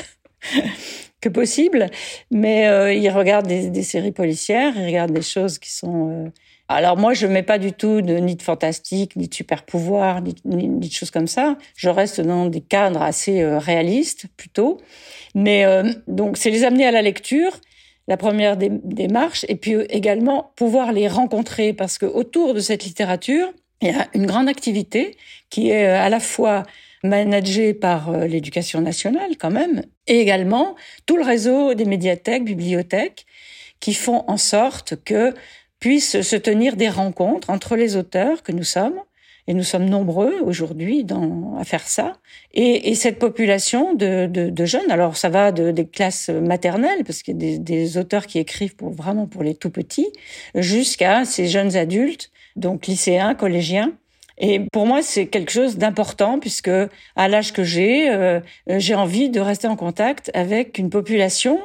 possible. 1.32 1.90
Mais 2.30 2.96
ils 2.96 3.10
regardent 3.10 3.46
des, 3.46 3.82
séries 3.82 4.12
policières, 4.12 4.72
ils 4.76 4.86
regardent 4.86 5.12
des 5.12 5.22
choses 5.22 5.58
qui 5.58 5.70
sont 5.70 6.32
alors 6.70 6.96
moi, 6.96 7.14
je 7.14 7.26
mets 7.26 7.42
pas 7.42 7.58
du 7.58 7.72
tout 7.72 8.00
de, 8.00 8.14
ni 8.14 8.36
de 8.36 8.42
fantastique, 8.42 9.16
ni 9.16 9.26
de 9.26 9.34
super 9.34 9.64
pouvoir, 9.64 10.22
ni, 10.22 10.34
de 10.68 10.92
choses 10.92 11.10
comme 11.10 11.26
ça. 11.26 11.58
Je 11.74 11.88
reste 11.88 12.20
dans 12.20 12.46
des 12.46 12.60
cadres 12.60 13.02
assez 13.02 13.42
euh, 13.42 13.58
réalistes 13.58 14.26
plutôt. 14.36 14.80
Mais 15.34 15.64
euh, 15.64 15.92
donc, 16.06 16.36
c'est 16.36 16.50
les 16.50 16.62
amener 16.62 16.86
à 16.86 16.92
la 16.92 17.02
lecture, 17.02 17.58
la 18.06 18.16
première 18.16 18.56
démarche, 18.56 19.44
et 19.48 19.56
puis 19.56 19.74
euh, 19.74 19.84
également 19.90 20.52
pouvoir 20.54 20.92
les 20.92 21.08
rencontrer, 21.08 21.72
parce 21.72 21.98
que 21.98 22.06
autour 22.06 22.54
de 22.54 22.60
cette 22.60 22.84
littérature, 22.84 23.48
il 23.82 23.88
y 23.88 23.92
a 23.92 24.06
une 24.14 24.26
grande 24.26 24.48
activité 24.48 25.16
qui 25.48 25.70
est 25.70 25.86
à 25.86 26.08
la 26.08 26.20
fois 26.20 26.62
managée 27.02 27.74
par 27.74 28.12
l'éducation 28.12 28.80
nationale 28.80 29.36
quand 29.38 29.50
même, 29.50 29.82
et 30.06 30.20
également 30.20 30.76
tout 31.06 31.16
le 31.16 31.24
réseau 31.24 31.74
des 31.74 31.86
médiathèques, 31.86 32.44
bibliothèques, 32.44 33.26
qui 33.80 33.94
font 33.94 34.24
en 34.28 34.36
sorte 34.36 34.94
que 35.04 35.34
puissent 35.80 36.20
se 36.20 36.36
tenir 36.36 36.76
des 36.76 36.88
rencontres 36.88 37.50
entre 37.50 37.74
les 37.74 37.96
auteurs 37.96 38.42
que 38.42 38.52
nous 38.52 38.64
sommes, 38.64 39.00
et 39.46 39.54
nous 39.54 39.64
sommes 39.64 39.86
nombreux 39.86 40.40
aujourd'hui 40.42 41.04
à 41.58 41.64
faire 41.64 41.88
ça, 41.88 42.18
et, 42.54 42.90
et 42.90 42.94
cette 42.94 43.18
population 43.18 43.94
de, 43.94 44.26
de, 44.26 44.50
de, 44.50 44.64
jeunes. 44.64 44.90
Alors 44.90 45.16
ça 45.16 45.28
va 45.28 45.50
de, 45.50 45.72
des 45.72 45.86
classes 45.86 46.28
maternelles, 46.28 47.02
parce 47.04 47.22
qu'il 47.22 47.34
y 47.34 47.36
a 47.36 47.40
des, 47.40 47.58
des, 47.58 47.98
auteurs 47.98 48.26
qui 48.26 48.38
écrivent 48.38 48.76
pour 48.76 48.90
vraiment 48.90 49.26
pour 49.26 49.42
les 49.42 49.54
tout 49.54 49.70
petits, 49.70 50.08
jusqu'à 50.54 51.24
ces 51.24 51.48
jeunes 51.48 51.76
adultes, 51.76 52.30
donc 52.54 52.86
lycéens, 52.86 53.34
collégiens, 53.34 53.92
Et 54.42 54.60
pour 54.72 54.86
moi, 54.86 55.02
c'est 55.02 55.26
quelque 55.26 55.52
chose 55.52 55.76
d'important 55.76 56.38
puisque 56.38 56.70
à 57.16 57.28
l'âge 57.28 57.52
que 57.52 57.62
j'ai, 57.62 58.10
euh, 58.10 58.40
j'ai 58.66 58.94
envie 58.94 59.28
de 59.28 59.40
rester 59.40 59.68
en 59.68 59.76
contact 59.76 60.30
avec 60.32 60.78
une 60.78 60.90
population 60.90 61.60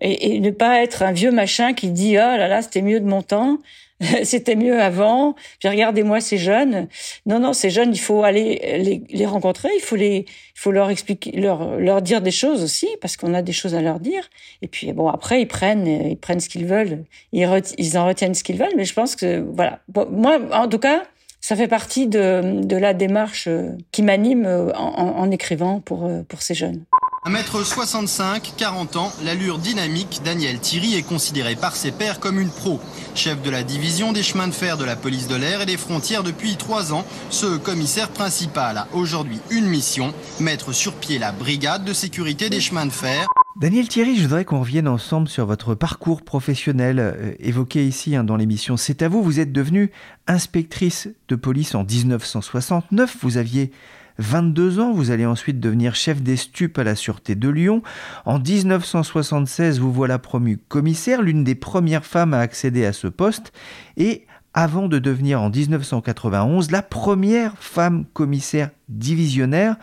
et, 0.00 0.34
et, 0.34 0.40
ne 0.40 0.50
pas 0.50 0.82
être 0.82 1.02
un 1.02 1.12
vieux 1.12 1.30
machin 1.30 1.72
qui 1.72 1.90
dit 1.90 2.16
oh 2.16 2.36
là 2.36 2.48
là 2.48 2.62
c'était 2.62 2.82
mieux 2.82 3.00
de 3.00 3.06
mon 3.06 3.22
temps 3.22 3.58
c'était 4.24 4.56
mieux 4.56 4.80
avant 4.80 5.34
puis 5.60 5.68
regardez-moi 5.68 6.20
ces 6.20 6.36
jeunes. 6.36 6.88
Non 7.26 7.38
non 7.38 7.52
ces 7.52 7.70
jeunes 7.70 7.92
il 7.92 8.00
faut 8.00 8.24
aller 8.24 8.60
les, 8.78 9.02
les 9.08 9.26
rencontrer 9.26 9.68
il 9.76 9.80
faut 9.80 9.96
les 9.96 10.26
il 10.26 10.60
faut 10.60 10.72
leur 10.72 10.90
expliquer 10.90 11.32
leur 11.32 11.78
leur 11.78 12.02
dire 12.02 12.20
des 12.20 12.32
choses 12.32 12.62
aussi 12.62 12.88
parce 13.00 13.16
qu'on 13.16 13.34
a 13.34 13.42
des 13.42 13.52
choses 13.52 13.74
à 13.74 13.82
leur 13.82 14.00
dire. 14.00 14.28
Et 14.62 14.68
puis 14.68 14.92
bon 14.92 15.08
après 15.08 15.40
ils 15.40 15.48
prennent 15.48 15.86
ils 15.86 16.16
prennent 16.16 16.40
ce 16.40 16.48
qu'ils 16.48 16.66
veulent. 16.66 17.04
Ils, 17.32 17.48
ils 17.78 17.98
en 17.98 18.06
retiennent 18.06 18.34
ce 18.34 18.42
qu'ils 18.42 18.58
veulent 18.58 18.74
mais 18.76 18.84
je 18.84 18.94
pense 18.94 19.14
que 19.16 19.40
voilà. 19.54 19.80
Moi 20.10 20.40
en 20.52 20.68
tout 20.68 20.78
cas 20.78 21.04
ça 21.40 21.56
fait 21.56 21.68
partie 21.68 22.06
de, 22.06 22.62
de 22.64 22.76
la 22.76 22.94
démarche 22.94 23.50
qui 23.92 24.02
m'anime 24.02 24.46
en, 24.46 25.18
en, 25.18 25.30
écrivant 25.30 25.78
pour, 25.78 26.10
pour 26.26 26.40
ces 26.40 26.54
jeunes. 26.54 26.84
1m65, 27.26 28.52
40 28.58 28.96
ans, 28.96 29.10
l'allure 29.24 29.58
dynamique, 29.58 30.20
Daniel 30.22 30.58
Thierry 30.60 30.94
est 30.94 31.02
considéré 31.02 31.56
par 31.56 31.74
ses 31.74 31.90
pairs 31.90 32.20
comme 32.20 32.38
une 32.38 32.50
pro. 32.50 32.80
Chef 33.14 33.40
de 33.40 33.48
la 33.48 33.62
division 33.62 34.12
des 34.12 34.22
chemins 34.22 34.46
de 34.46 34.52
fer 34.52 34.76
de 34.76 34.84
la 34.84 34.94
police 34.94 35.26
de 35.26 35.34
l'air 35.34 35.62
et 35.62 35.66
des 35.66 35.78
frontières 35.78 36.22
depuis 36.22 36.56
trois 36.56 36.92
ans, 36.92 37.06
ce 37.30 37.56
commissaire 37.56 38.10
principal 38.10 38.76
a 38.76 38.88
aujourd'hui 38.92 39.40
une 39.50 39.64
mission, 39.64 40.12
mettre 40.38 40.72
sur 40.72 40.92
pied 40.92 41.18
la 41.18 41.32
brigade 41.32 41.86
de 41.86 41.94
sécurité 41.94 42.50
des 42.50 42.60
chemins 42.60 42.84
de 42.84 42.92
fer. 42.92 43.26
Daniel 43.58 43.88
Thierry, 43.88 44.16
je 44.16 44.22
voudrais 44.24 44.44
qu'on 44.44 44.60
revienne 44.60 44.88
ensemble 44.88 45.28
sur 45.28 45.46
votre 45.46 45.74
parcours 45.74 46.20
professionnel 46.20 46.98
euh, 46.98 47.32
évoqué 47.38 47.86
ici 47.86 48.16
hein, 48.16 48.24
dans 48.24 48.36
l'émission 48.36 48.76
C'est 48.76 49.00
à 49.00 49.08
vous. 49.08 49.22
Vous 49.22 49.40
êtes 49.40 49.52
devenue 49.52 49.92
inspectrice 50.26 51.08
de 51.28 51.36
police 51.36 51.74
en 51.74 51.84
1969. 51.84 53.16
Vous 53.22 53.38
aviez 53.38 53.70
22 54.18 54.80
ans. 54.80 54.92
Vous 54.92 55.10
allez 55.10 55.26
ensuite 55.26 55.60
devenir 55.60 55.94
chef 55.94 56.22
des 56.22 56.36
stupes 56.36 56.78
à 56.78 56.84
la 56.84 56.94
Sûreté 56.94 57.34
de 57.34 57.48
Lyon. 57.48 57.82
En 58.24 58.38
1976, 58.38 59.80
vous 59.80 59.92
voilà 59.92 60.18
promu 60.18 60.58
commissaire, 60.68 61.22
l'une 61.22 61.44
des 61.44 61.54
premières 61.54 62.04
femmes 62.04 62.34
à 62.34 62.38
accéder 62.38 62.84
à 62.84 62.92
ce 62.92 63.06
poste. 63.06 63.52
Et 63.96 64.26
avant 64.54 64.88
de 64.88 64.98
devenir 64.98 65.42
en 65.42 65.50
1991 65.50 66.70
la 66.70 66.82
première 66.82 67.58
femme 67.58 68.04
commissaire 68.12 68.70
divisionnaire. 68.88 69.76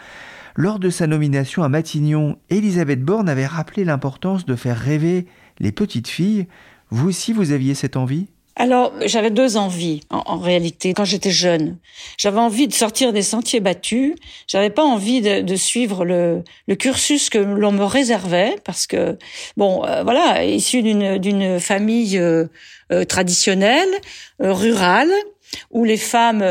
Lors 0.55 0.79
de 0.79 0.89
sa 0.89 1.07
nomination 1.07 1.63
à 1.63 1.69
Matignon, 1.69 2.37
Elisabeth 2.49 3.03
Borne 3.03 3.29
avait 3.29 3.45
rappelé 3.45 3.85
l'importance 3.85 4.45
de 4.45 4.55
faire 4.55 4.77
rêver 4.77 5.27
les 5.59 5.71
petites 5.71 6.09
filles. 6.09 6.47
Vous 6.89 7.07
aussi, 7.07 7.31
vous 7.31 7.51
aviez 7.51 7.73
cette 7.73 7.95
envie? 7.95 8.27
Alors, 8.55 8.93
j'avais 9.05 9.29
deux 9.29 9.55
envies 9.55 10.01
en, 10.09 10.23
en 10.25 10.37
réalité 10.37 10.93
quand 10.93 11.05
j'étais 11.05 11.31
jeune. 11.31 11.77
J'avais 12.17 12.39
envie 12.39 12.67
de 12.67 12.73
sortir 12.73 13.13
des 13.13 13.21
sentiers 13.21 13.61
battus. 13.61 14.15
J'avais 14.47 14.69
pas 14.69 14.83
envie 14.83 15.21
de, 15.21 15.41
de 15.41 15.55
suivre 15.55 16.03
le, 16.03 16.43
le, 16.67 16.75
cursus 16.75 17.29
que 17.29 17.37
l'on 17.37 17.71
me 17.71 17.85
réservait 17.85 18.57
parce 18.65 18.87
que, 18.87 19.17
bon, 19.55 19.85
euh, 19.85 20.03
voilà, 20.03 20.43
issu 20.43 20.81
d'une 20.83 21.59
famille 21.59 22.17
euh, 22.17 22.45
euh, 22.91 23.05
traditionnelle, 23.05 23.89
rurale, 24.39 25.11
où 25.69 25.83
les 25.83 25.97
femmes, 25.97 26.43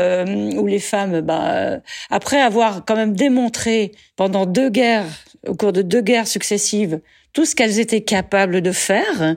où 0.57 0.67
les 0.67 0.79
femmes, 0.79 1.21
bah, 1.21 1.79
après 2.09 2.39
avoir 2.39 2.83
quand 2.85 2.95
même 2.95 3.15
démontré 3.15 3.91
pendant 4.15 4.45
deux 4.45 4.69
guerres, 4.69 5.07
au 5.47 5.55
cours 5.55 5.73
de 5.73 5.81
deux 5.81 6.01
guerres 6.01 6.27
successives, 6.27 6.99
tout 7.33 7.45
ce 7.45 7.55
qu'elles 7.55 7.79
étaient 7.79 8.01
capables 8.01 8.61
de 8.61 8.71
faire, 8.71 9.35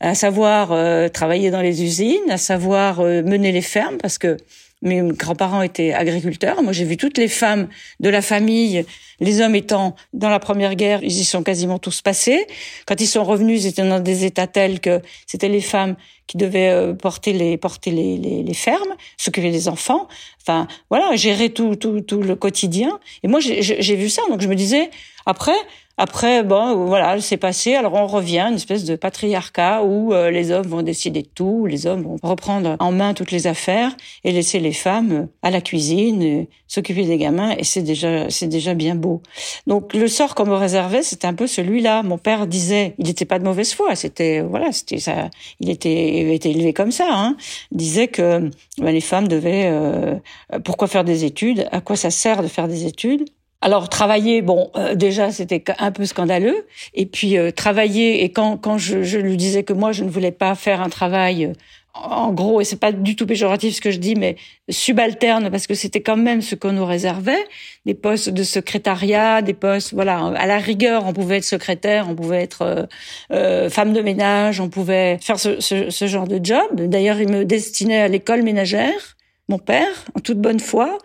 à 0.00 0.14
savoir 0.14 0.72
euh, 0.72 1.08
travailler 1.08 1.50
dans 1.50 1.62
les 1.62 1.82
usines, 1.82 2.30
à 2.30 2.38
savoir 2.38 3.00
euh, 3.00 3.22
mener 3.22 3.52
les 3.52 3.62
fermes, 3.62 3.96
parce 3.98 4.18
que 4.18 4.36
mes 4.82 5.02
grands-parents 5.02 5.62
étaient 5.62 5.92
agriculteurs. 5.92 6.62
Moi, 6.62 6.72
j'ai 6.72 6.84
vu 6.84 6.96
toutes 6.96 7.18
les 7.18 7.28
femmes 7.28 7.68
de 8.00 8.08
la 8.08 8.22
famille, 8.22 8.84
les 9.20 9.40
hommes 9.42 9.54
étant 9.54 9.94
dans 10.14 10.30
la 10.30 10.38
première 10.38 10.74
guerre, 10.74 11.00
ils 11.02 11.18
y 11.18 11.24
sont 11.24 11.42
quasiment 11.42 11.78
tous 11.78 12.00
passés. 12.00 12.46
Quand 12.86 12.98
ils 13.00 13.06
sont 13.06 13.24
revenus, 13.24 13.62
ils 13.62 13.66
étaient 13.68 13.86
dans 13.86 14.00
des 14.00 14.24
états 14.24 14.46
tels 14.46 14.80
que 14.80 15.02
c'était 15.26 15.48
les 15.48 15.60
femmes 15.60 15.96
qui 16.26 16.38
devaient 16.38 16.70
euh, 16.70 16.94
porter 16.94 17.32
les 17.32 17.58
porter 17.58 17.90
les, 17.90 18.16
les, 18.16 18.42
les 18.42 18.54
fermes, 18.54 18.94
s'occuper 19.18 19.50
des 19.50 19.68
enfants. 19.68 20.08
Enfin, 20.40 20.66
voilà, 20.88 21.14
gérer 21.14 21.50
tout 21.50 21.76
tout 21.76 22.00
tout 22.00 22.22
le 22.22 22.34
quotidien. 22.34 22.98
Et 23.22 23.28
moi, 23.28 23.40
j'ai 23.40 23.96
vu 23.96 24.08
ça, 24.08 24.22
donc 24.30 24.40
je 24.40 24.48
me 24.48 24.54
disais 24.54 24.90
après 25.26 25.56
après, 25.96 26.42
bon, 26.42 26.86
voilà, 26.86 27.20
c'est 27.20 27.36
passé. 27.36 27.74
Alors 27.74 27.92
on 27.92 28.06
revient 28.06 28.46
une 28.48 28.54
espèce 28.54 28.84
de 28.84 28.96
patriarcat 28.96 29.82
où 29.84 30.14
euh, 30.14 30.30
les 30.30 30.50
hommes 30.50 30.66
vont 30.66 30.80
décider 30.80 31.20
de 31.20 31.28
tout, 31.28 31.66
les 31.66 31.86
hommes 31.86 32.02
vont 32.04 32.16
reprendre 32.22 32.76
en 32.78 32.90
main 32.90 33.12
toutes 33.12 33.30
les 33.30 33.46
affaires 33.46 33.94
et 34.24 34.32
laisser 34.32 34.60
les 34.60 34.72
femmes 34.72 35.28
à 35.42 35.50
la 35.50 35.60
cuisine, 35.60 36.46
s'occuper 36.68 37.04
des 37.04 37.18
gamins. 37.18 37.54
Et 37.58 37.64
c'est 37.64 37.82
déjà, 37.82 38.30
c'est 38.30 38.46
déjà 38.46 38.72
bien 38.72 38.94
beau. 38.94 39.20
Donc 39.66 39.92
le 39.92 40.08
sort 40.08 40.34
qu'on 40.34 40.46
me 40.46 40.54
réservait, 40.54 41.02
c'était 41.02 41.26
un 41.26 41.34
peu 41.34 41.46
celui-là. 41.46 42.02
Mon 42.02 42.16
père 42.16 42.46
disait, 42.46 42.94
il 42.98 43.04
n'était 43.04 43.26
pas 43.26 43.38
de 43.38 43.44
mauvaise 43.44 43.74
foi. 43.74 43.94
C'était, 43.94 44.40
voilà, 44.40 44.72
c'était 44.72 45.00
ça. 45.00 45.28
Il 45.60 45.68
était, 45.68 46.22
il 46.22 46.30
était 46.30 46.50
élevé 46.50 46.72
comme 46.72 46.92
ça. 46.92 47.08
Hein. 47.10 47.36
Disait 47.72 48.08
que 48.08 48.50
ben, 48.78 48.90
les 48.90 49.02
femmes 49.02 49.28
devaient, 49.28 49.68
euh, 49.70 50.18
pourquoi 50.64 50.88
faire 50.88 51.04
des 51.04 51.26
études 51.26 51.68
À 51.72 51.82
quoi 51.82 51.96
ça 51.96 52.10
sert 52.10 52.42
de 52.42 52.48
faire 52.48 52.68
des 52.68 52.86
études? 52.86 53.28
Alors 53.62 53.90
travailler, 53.90 54.40
bon, 54.40 54.70
euh, 54.76 54.94
déjà 54.94 55.30
c'était 55.30 55.62
un 55.78 55.92
peu 55.92 56.06
scandaleux. 56.06 56.66
Et 56.94 57.06
puis 57.06 57.36
euh, 57.36 57.50
travailler, 57.50 58.24
et 58.24 58.32
quand 58.32 58.56
quand 58.56 58.78
je, 58.78 59.02
je, 59.02 59.18
lui 59.18 59.36
disais 59.36 59.64
que 59.64 59.74
moi 59.74 59.92
je 59.92 60.04
ne 60.04 60.10
voulais 60.10 60.32
pas 60.32 60.54
faire 60.54 60.80
un 60.80 60.88
travail, 60.88 61.44
euh, 61.44 61.52
en 61.92 62.32
gros, 62.32 62.60
et 62.60 62.64
c'est 62.64 62.80
pas 62.80 62.92
du 62.92 63.16
tout 63.16 63.26
péjoratif 63.26 63.74
ce 63.74 63.80
que 63.82 63.90
je 63.90 63.98
dis, 63.98 64.14
mais 64.14 64.36
subalterne 64.70 65.50
parce 65.50 65.66
que 65.66 65.74
c'était 65.74 66.00
quand 66.00 66.16
même 66.16 66.40
ce 66.40 66.54
qu'on 66.54 66.72
nous 66.72 66.86
réservait, 66.86 67.44
des 67.84 67.94
postes 67.94 68.30
de 68.30 68.42
secrétariat, 68.44 69.42
des 69.42 69.54
postes, 69.54 69.92
voilà, 69.92 70.26
à 70.36 70.46
la 70.46 70.58
rigueur, 70.58 71.04
on 71.06 71.12
pouvait 71.12 71.38
être 71.38 71.44
secrétaire, 71.44 72.06
on 72.08 72.14
pouvait 72.14 72.42
être 72.42 72.88
femme 73.28 73.92
de 73.92 74.00
ménage, 74.02 74.60
on 74.60 74.68
pouvait 74.68 75.18
faire 75.20 75.40
ce, 75.40 75.60
ce, 75.60 75.90
ce 75.90 76.06
genre 76.06 76.28
de 76.28 76.38
job. 76.42 76.62
D'ailleurs, 76.74 77.20
il 77.20 77.28
me 77.28 77.44
destinait 77.44 78.00
à 78.00 78.08
l'école 78.08 78.42
ménagère 78.42 79.16
mon 79.50 79.58
père, 79.58 80.06
en 80.14 80.20
toute 80.20 80.38
bonne 80.38 80.60
foi, 80.60 80.96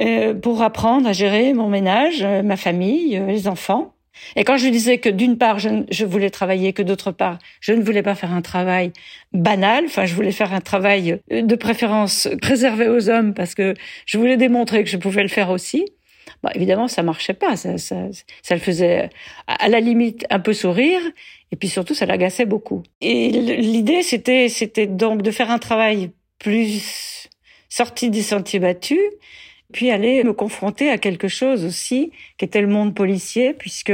euh, 0.00 0.34
pour 0.34 0.62
apprendre 0.62 1.08
à 1.08 1.12
gérer 1.12 1.54
mon 1.54 1.68
ménage, 1.68 2.22
euh, 2.22 2.42
ma 2.42 2.56
famille, 2.56 3.16
euh, 3.16 3.26
les 3.26 3.48
enfants. 3.48 3.94
Et 4.36 4.44
quand 4.44 4.58
je 4.58 4.64
lui 4.64 4.70
disais 4.70 4.98
que 4.98 5.08
d'une 5.08 5.38
part 5.38 5.58
je, 5.58 6.04
voulais 6.04 6.30
travailler, 6.30 6.72
que 6.72 6.82
d'autre 6.82 7.10
part 7.10 7.38
je 7.60 7.72
ne 7.72 7.82
voulais 7.82 8.02
pas 8.02 8.14
faire 8.14 8.32
un 8.32 8.42
travail 8.42 8.92
banal, 9.32 9.86
enfin 9.86 10.04
je 10.04 10.14
voulais 10.14 10.30
faire 10.30 10.52
un 10.52 10.60
travail 10.60 11.18
de 11.30 11.56
préférence 11.56 12.28
réservé 12.40 12.88
aux 12.88 13.10
hommes 13.10 13.34
parce 13.34 13.56
que 13.56 13.74
je 14.06 14.16
voulais 14.16 14.36
démontrer 14.36 14.84
que 14.84 14.90
je 14.90 14.98
pouvais 14.98 15.22
le 15.22 15.28
faire 15.28 15.50
aussi. 15.50 15.86
Bah, 16.44 16.52
évidemment, 16.54 16.86
ça 16.86 17.02
marchait 17.02 17.34
pas. 17.34 17.56
Ça, 17.56 17.76
ça, 17.78 18.54
le 18.54 18.60
faisait 18.60 19.10
à 19.48 19.68
la 19.68 19.80
limite 19.80 20.26
un 20.30 20.38
peu 20.38 20.52
sourire, 20.52 21.00
et 21.50 21.56
puis 21.56 21.68
surtout 21.68 21.94
ça 21.94 22.06
l'agaçait 22.06 22.46
beaucoup. 22.46 22.82
Et 23.00 23.30
l'idée, 23.30 24.02
c'était 24.02 24.86
donc 24.86 25.22
de 25.22 25.30
faire 25.32 25.50
un 25.50 25.58
travail 25.58 26.12
plus 26.38 27.23
sortie 27.74 28.08
des 28.08 28.22
sentiers 28.22 28.60
battus, 28.60 29.00
puis 29.72 29.90
aller 29.90 30.22
me 30.22 30.32
confronter 30.32 30.90
à 30.90 30.98
quelque 30.98 31.26
chose 31.26 31.64
aussi 31.64 32.12
qui 32.38 32.44
était 32.44 32.60
le 32.60 32.68
monde 32.68 32.94
policier, 32.94 33.52
puisque 33.52 33.92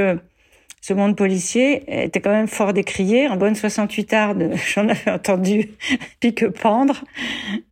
ce 0.83 0.93
monde 0.93 1.17
policier 1.17 1.83
était 2.05 2.21
quand 2.21 2.31
même 2.31 2.47
fort 2.47 2.75
décrié. 2.75 3.27
En 3.29 3.37
bonne 3.37 3.55
68 3.55 4.13
arde, 4.13 4.51
j'en 4.75 4.87
avais 4.87 5.11
entendu 5.11 5.71
pique 6.21 6.47
pendre. 6.49 7.05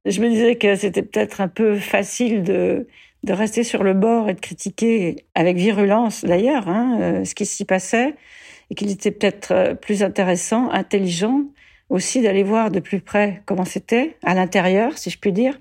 Je 0.07 0.23
me 0.23 0.31
disais 0.31 0.57
que 0.57 0.77
c'était 0.77 1.03
peut-être 1.03 1.42
un 1.42 1.49
peu 1.49 1.77
facile 1.77 2.42
de, 2.42 2.87
de 3.25 3.33
rester 3.35 3.62
sur 3.62 3.83
le 3.83 3.92
bord 3.92 4.31
et 4.31 4.35
de 4.35 4.40
critiquer 4.40 5.16
avec 5.35 5.59
virulence 5.59 6.25
d'ailleurs 6.25 6.68
hein, 6.68 6.99
euh, 7.01 7.25
ce 7.27 7.35
qui 7.35 7.44
s'y 7.44 7.66
passait 7.66 8.14
et 8.71 8.75
qu'il 8.75 8.90
était 8.90 9.11
peut-être 9.11 9.53
euh, 9.53 9.75
plus 9.75 10.03
intéressant, 10.03 10.71
intelligent 10.71 11.42
aussi 11.90 12.23
d'aller 12.23 12.42
voir 12.42 12.71
de 12.71 12.81
plus 12.81 13.01
près 13.01 13.42
comment 13.47 13.64
c'était 13.64 14.16
à 14.23 14.35
l'intérieur, 14.35 14.97
si 14.97 15.11
je 15.11 15.18
puis 15.18 15.33
dire, 15.33 15.59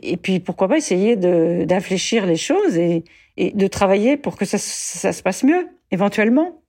et 0.00 0.16
puis 0.16 0.40
pourquoi 0.40 0.68
pas 0.68 0.76
essayer 0.76 1.16
d'infléchir 1.16 2.26
les 2.26 2.36
choses 2.36 2.76
et, 2.76 3.04
et, 3.36 3.52
de 3.52 3.66
travailler 3.66 4.16
pour 4.16 4.36
que 4.36 4.44
ça, 4.44 4.58
ça, 4.58 5.12
se 5.12 5.22
passe 5.22 5.44
mieux, 5.44 5.68
éventuellement. 5.90 6.62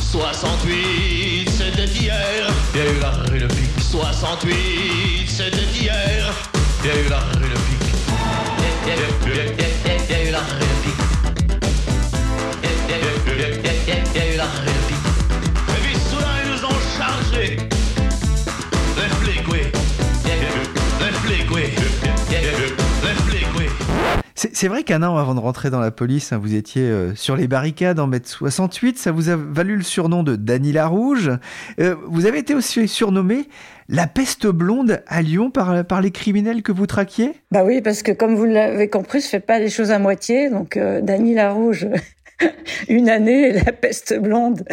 68, 0.00 1.48
c'était 1.48 1.84
hier, 1.84 2.50
il 2.74 2.78
y 2.78 2.82
a 2.82 2.92
eu 2.92 3.00
la 3.00 3.10
rue 3.10 3.38
de 3.38 3.46
pique. 3.46 3.80
68, 3.80 5.28
c'était 5.28 5.56
hier, 5.80 6.50
il 6.82 6.88
y 6.88 6.90
a 6.90 7.00
eu 7.00 7.08
la 7.08 7.18
rue 7.18 7.48
de 7.48 7.54
pique. 7.54 7.86
C'est 24.58 24.68
vrai 24.68 24.84
qu'un 24.84 25.02
an 25.02 25.18
avant 25.18 25.34
de 25.34 25.40
rentrer 25.40 25.68
dans 25.68 25.80
la 25.80 25.90
police, 25.90 26.32
hein, 26.32 26.38
vous 26.42 26.54
étiez 26.54 26.80
euh, 26.80 27.14
sur 27.14 27.36
les 27.36 27.46
barricades 27.46 28.00
en 28.00 28.06
mètre 28.06 28.26
68. 28.26 28.96
Ça 28.96 29.12
vous 29.12 29.28
a 29.28 29.36
valu 29.36 29.76
le 29.76 29.82
surnom 29.82 30.22
de 30.22 30.34
Dany 30.34 30.72
la 30.72 30.86
Rouge. 30.86 31.30
Euh, 31.78 31.94
vous 32.06 32.24
avez 32.24 32.38
été 32.38 32.54
aussi 32.54 32.88
surnommé 32.88 33.48
La 33.90 34.06
peste 34.06 34.46
blonde 34.46 35.02
à 35.08 35.20
Lyon 35.20 35.50
par, 35.50 36.00
les 36.00 36.10
criminels 36.10 36.62
que 36.62 36.72
vous 36.72 36.86
traquiez? 36.86 37.32
Bah 37.50 37.64
oui, 37.66 37.82
parce 37.82 38.02
que 38.02 38.12
comme 38.12 38.34
vous 38.34 38.46
l'avez 38.46 38.88
compris, 38.88 39.20
je 39.20 39.26
fais 39.26 39.40
pas 39.40 39.58
les 39.58 39.68
choses 39.68 39.90
à 39.90 39.98
moitié. 39.98 40.48
Donc, 40.48 40.78
euh, 40.78 41.02
Dany 41.02 41.34
Larouge, 41.34 41.88
une 42.88 43.10
année, 43.10 43.52
la 43.52 43.72
peste 43.72 44.18
blonde 44.18 44.64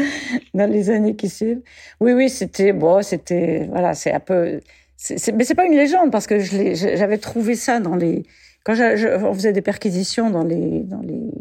dans 0.54 0.72
les 0.72 0.92
années 0.92 1.18
qui 1.18 1.28
suivent. 1.28 1.62
Oui, 2.00 2.14
oui, 2.14 2.30
c'était 2.30 2.72
bon, 2.72 3.02
c'était 3.02 3.68
voilà, 3.70 3.96
c'est 3.96 4.14
un 4.14 4.22
peu, 4.22 4.62
mais 5.10 5.44
c'est 5.44 5.56
pas 5.56 5.66
une 5.66 5.76
légende 5.76 6.10
parce 6.10 6.26
que 6.26 6.40
j'avais 6.40 7.18
trouvé 7.18 7.56
ça 7.56 7.82
dans 7.82 7.98
les 7.98 8.24
quand 8.64 8.76
on 8.76 9.34
faisait 9.34 9.54
des 9.54 9.62
perquisitions 9.62 10.30
dans 10.30 10.44
les 10.44 10.82
dans 10.82 11.02
les 11.02 11.32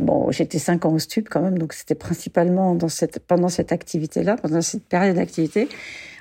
bon, 0.00 0.30
j'étais 0.30 0.58
cinq 0.58 0.84
ans 0.84 0.92
au 0.92 0.98
stup 0.98 1.28
quand 1.28 1.40
même, 1.40 1.58
donc 1.58 1.72
c'était 1.72 1.94
principalement 1.94 2.74
dans 2.74 2.88
cette, 2.88 3.20
pendant 3.20 3.48
cette 3.48 3.72
activité-là, 3.72 4.36
pendant 4.36 4.62
cette 4.62 4.84
période 4.84 5.16
d'activité, 5.16 5.68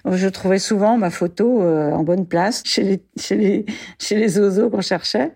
je 0.05 0.27
trouvais 0.27 0.59
souvent 0.59 0.97
ma 0.97 1.09
photo 1.09 1.61
euh, 1.61 1.91
en 1.91 2.03
bonne 2.03 2.25
place 2.25 2.61
chez 2.65 2.83
les, 2.83 3.01
chez 3.17 3.35
les, 3.35 3.65
chez 3.99 4.15
les 4.15 4.37
oiseaux 4.37 4.69
qu'on 4.69 4.81
cherchait, 4.81 5.31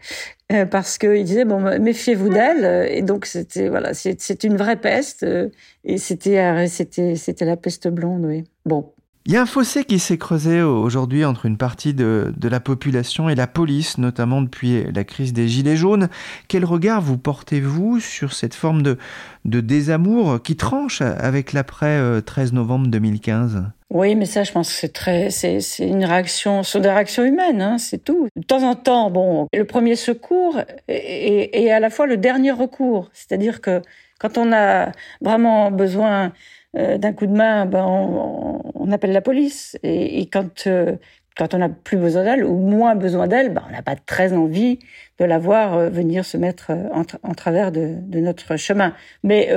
euh, 0.51 0.65
parce 0.65 0.97
qu'ils 0.97 1.23
disaient 1.23 1.45
bon, 1.45 1.59
méfiez-vous 1.79 2.29
d'elle, 2.29 2.89
et 2.91 3.01
donc 3.01 3.25
c'était 3.25 3.69
voilà, 3.69 3.93
c'est 3.93 4.43
une 4.43 4.57
vraie 4.57 4.75
peste, 4.75 5.23
euh, 5.23 5.49
et 5.83 5.97
c'était 5.97 6.67
c'était 6.67 7.15
c'était 7.15 7.45
la 7.45 7.57
peste 7.57 7.87
blonde, 7.87 8.25
oui. 8.25 8.43
Bon, 8.65 8.91
il 9.27 9.33
y 9.33 9.35
a 9.35 9.41
un 9.41 9.45
fossé 9.45 9.83
qui 9.83 9.99
s'est 9.99 10.17
creusé 10.17 10.61
aujourd'hui 10.61 11.25
entre 11.25 11.45
une 11.45 11.57
partie 11.57 11.93
de, 11.93 12.31
la 12.41 12.61
population 12.61 13.27
et 13.27 13.35
la 13.35 13.45
police, 13.45 13.97
notamment 13.97 14.41
depuis 14.41 14.85
la 14.89 15.03
crise 15.03 15.33
des 15.33 15.49
Gilets 15.49 15.75
jaunes. 15.75 16.07
Quel 16.47 16.63
regard 16.63 17.01
vous 17.01 17.17
portez-vous 17.17 17.99
sur 17.99 18.31
cette 18.31 18.55
forme 18.55 18.83
de, 18.83 18.97
désamour 19.43 20.41
qui 20.41 20.55
tranche 20.55 21.01
avec 21.01 21.51
l'après 21.51 22.21
13 22.21 22.51
euh, 22.51 22.55
novembre 22.55 22.87
2015 22.87 23.65
oui, 23.89 24.15
mais 24.15 24.25
ça, 24.25 24.43
je 24.43 24.51
pense 24.51 24.67
que 24.67 24.75
c'est 24.75 24.91
très, 24.91 25.29
c'est, 25.29 25.59
une 25.79 26.03
réaction, 26.03 26.61
sur 26.63 26.81
des 26.81 26.89
réactions 26.89 27.23
humaines, 27.23 27.61
hein, 27.61 27.77
c'est 27.77 28.03
tout. 28.03 28.27
De 28.35 28.43
temps 28.43 28.63
en 28.63 28.75
temps, 28.75 29.09
bon, 29.09 29.47
le 29.53 29.63
premier 29.63 29.95
secours 29.95 30.59
est 30.89 31.71
à 31.71 31.79
la 31.79 31.89
fois 31.89 32.05
le 32.05 32.17
dernier 32.17 32.51
recours. 32.51 33.09
C'est-à-dire 33.13 33.61
que 33.61 33.81
quand 34.19 34.37
on 34.37 34.51
a 34.51 34.91
vraiment 35.21 35.71
besoin 35.71 36.33
euh, 36.77 36.97
d'un 36.97 37.13
coup 37.13 37.25
de 37.25 37.35
main, 37.35 37.65
ben, 37.65 37.83
on, 37.85 38.91
appelle 38.91 39.11
la 39.11 39.21
police. 39.21 39.77
Et, 39.83 40.27
quand, 40.31 40.67
euh, 40.67 40.95
quand 41.35 41.53
on 41.53 41.57
n'a 41.57 41.69
plus 41.69 41.97
besoin 41.97 42.23
d'elle 42.23 42.43
ou 42.43 42.57
moins 42.57 42.95
besoin 42.95 43.27
d'elle, 43.27 43.53
ben, 43.53 43.63
on 43.67 43.71
n'a 43.71 43.81
pas 43.81 43.95
très 43.95 44.33
envie 44.33 44.79
de 45.19 45.25
la 45.25 45.39
voir 45.39 45.75
euh, 45.75 45.89
venir 45.89 46.23
se 46.23 46.37
mettre 46.37 46.71
en, 46.71 47.33
travers 47.33 47.71
de, 47.71 47.97
notre 48.19 48.57
chemin. 48.57 48.93
Mais 49.23 49.49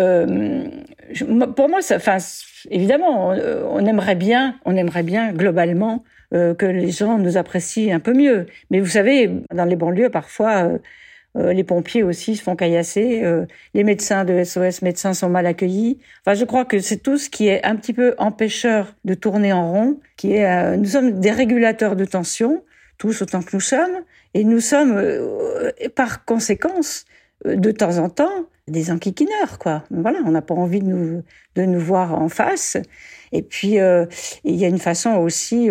pour 1.57 1.69
moi, 1.69 1.83
ça, 1.83 1.99
évidemment, 2.71 3.29
on, 3.29 3.85
aimerait 3.85 4.15
bien, 4.15 4.57
on 4.65 4.77
aimerait 4.77 5.03
bien 5.03 5.33
globalement 5.33 6.05
que 6.33 6.67
les 6.67 6.91
gens 6.91 7.19
nous 7.19 7.37
apprécient 7.37 7.95
un 7.95 8.01
peu 8.01 8.15
mieux. 8.15 8.47
Mais 8.71 8.81
vous 8.81 8.87
savez, 8.87 9.31
dans 9.53 9.65
les 9.65 9.77
banlieues, 9.77 10.11
parfois, 10.11 10.71
euh, 11.37 11.53
les 11.53 11.63
pompiers 11.63 12.03
aussi 12.03 12.37
se 12.37 12.43
font 12.43 12.57
caillasser. 12.57 13.23
Euh, 13.23 13.47
les 13.75 13.85
médecins 13.85 14.25
de 14.25 14.43
SOS 14.43 14.83
médecins 14.83 15.15
sont 15.15 15.29
mal 15.29 15.47
accueillis. 15.47 15.99
Enfin, 16.25 16.35
je 16.35 16.45
crois 16.45 16.65
que 16.65 16.81
c'est 16.81 16.97
tout 16.97 17.19
ce 17.19 17.31
qui 17.31 17.49
est 17.49 17.65
un 17.65 17.77
petit 17.77 17.93
peu 17.93 18.15
empêcheur 18.19 18.95
de 19.05 19.15
tourner 19.15 19.53
en 19.53 19.71
rond. 19.71 20.01
Qui 20.17 20.35
est, 20.35 20.47
euh, 20.47 20.77
nous 20.77 20.87
sommes 20.87 21.21
des 21.21 21.31
régulateurs 21.31 21.95
de 21.95 22.05
tension, 22.05 22.65
tous 22.99 23.23
autant 23.23 23.43
que 23.43 23.51
nous 23.53 23.61
sommes, 23.61 24.03
et 24.35 24.45
nous 24.45 24.61
sommes 24.61 25.03
par 25.97 26.25
conséquence 26.25 27.05
de 27.45 27.71
temps 27.73 27.99
en 27.99 28.09
temps 28.09 28.47
des 28.69 28.93
enquiquineurs, 28.93 29.59
quoi. 29.59 29.83
Voilà, 29.91 30.21
on 30.25 30.31
n'a 30.31 30.43
pas 30.43 30.55
envie 30.55 30.81
de 30.81 30.87
nous 30.87 31.23
de 31.57 31.63
nous 31.65 31.81
voir 31.81 32.15
en 32.15 32.29
face. 32.29 32.77
Et 33.33 33.43
puis 33.43 33.79
il 33.79 34.55
y 34.55 34.65
a 34.65 34.69
une 34.69 34.79
façon 34.79 35.17
aussi. 35.17 35.69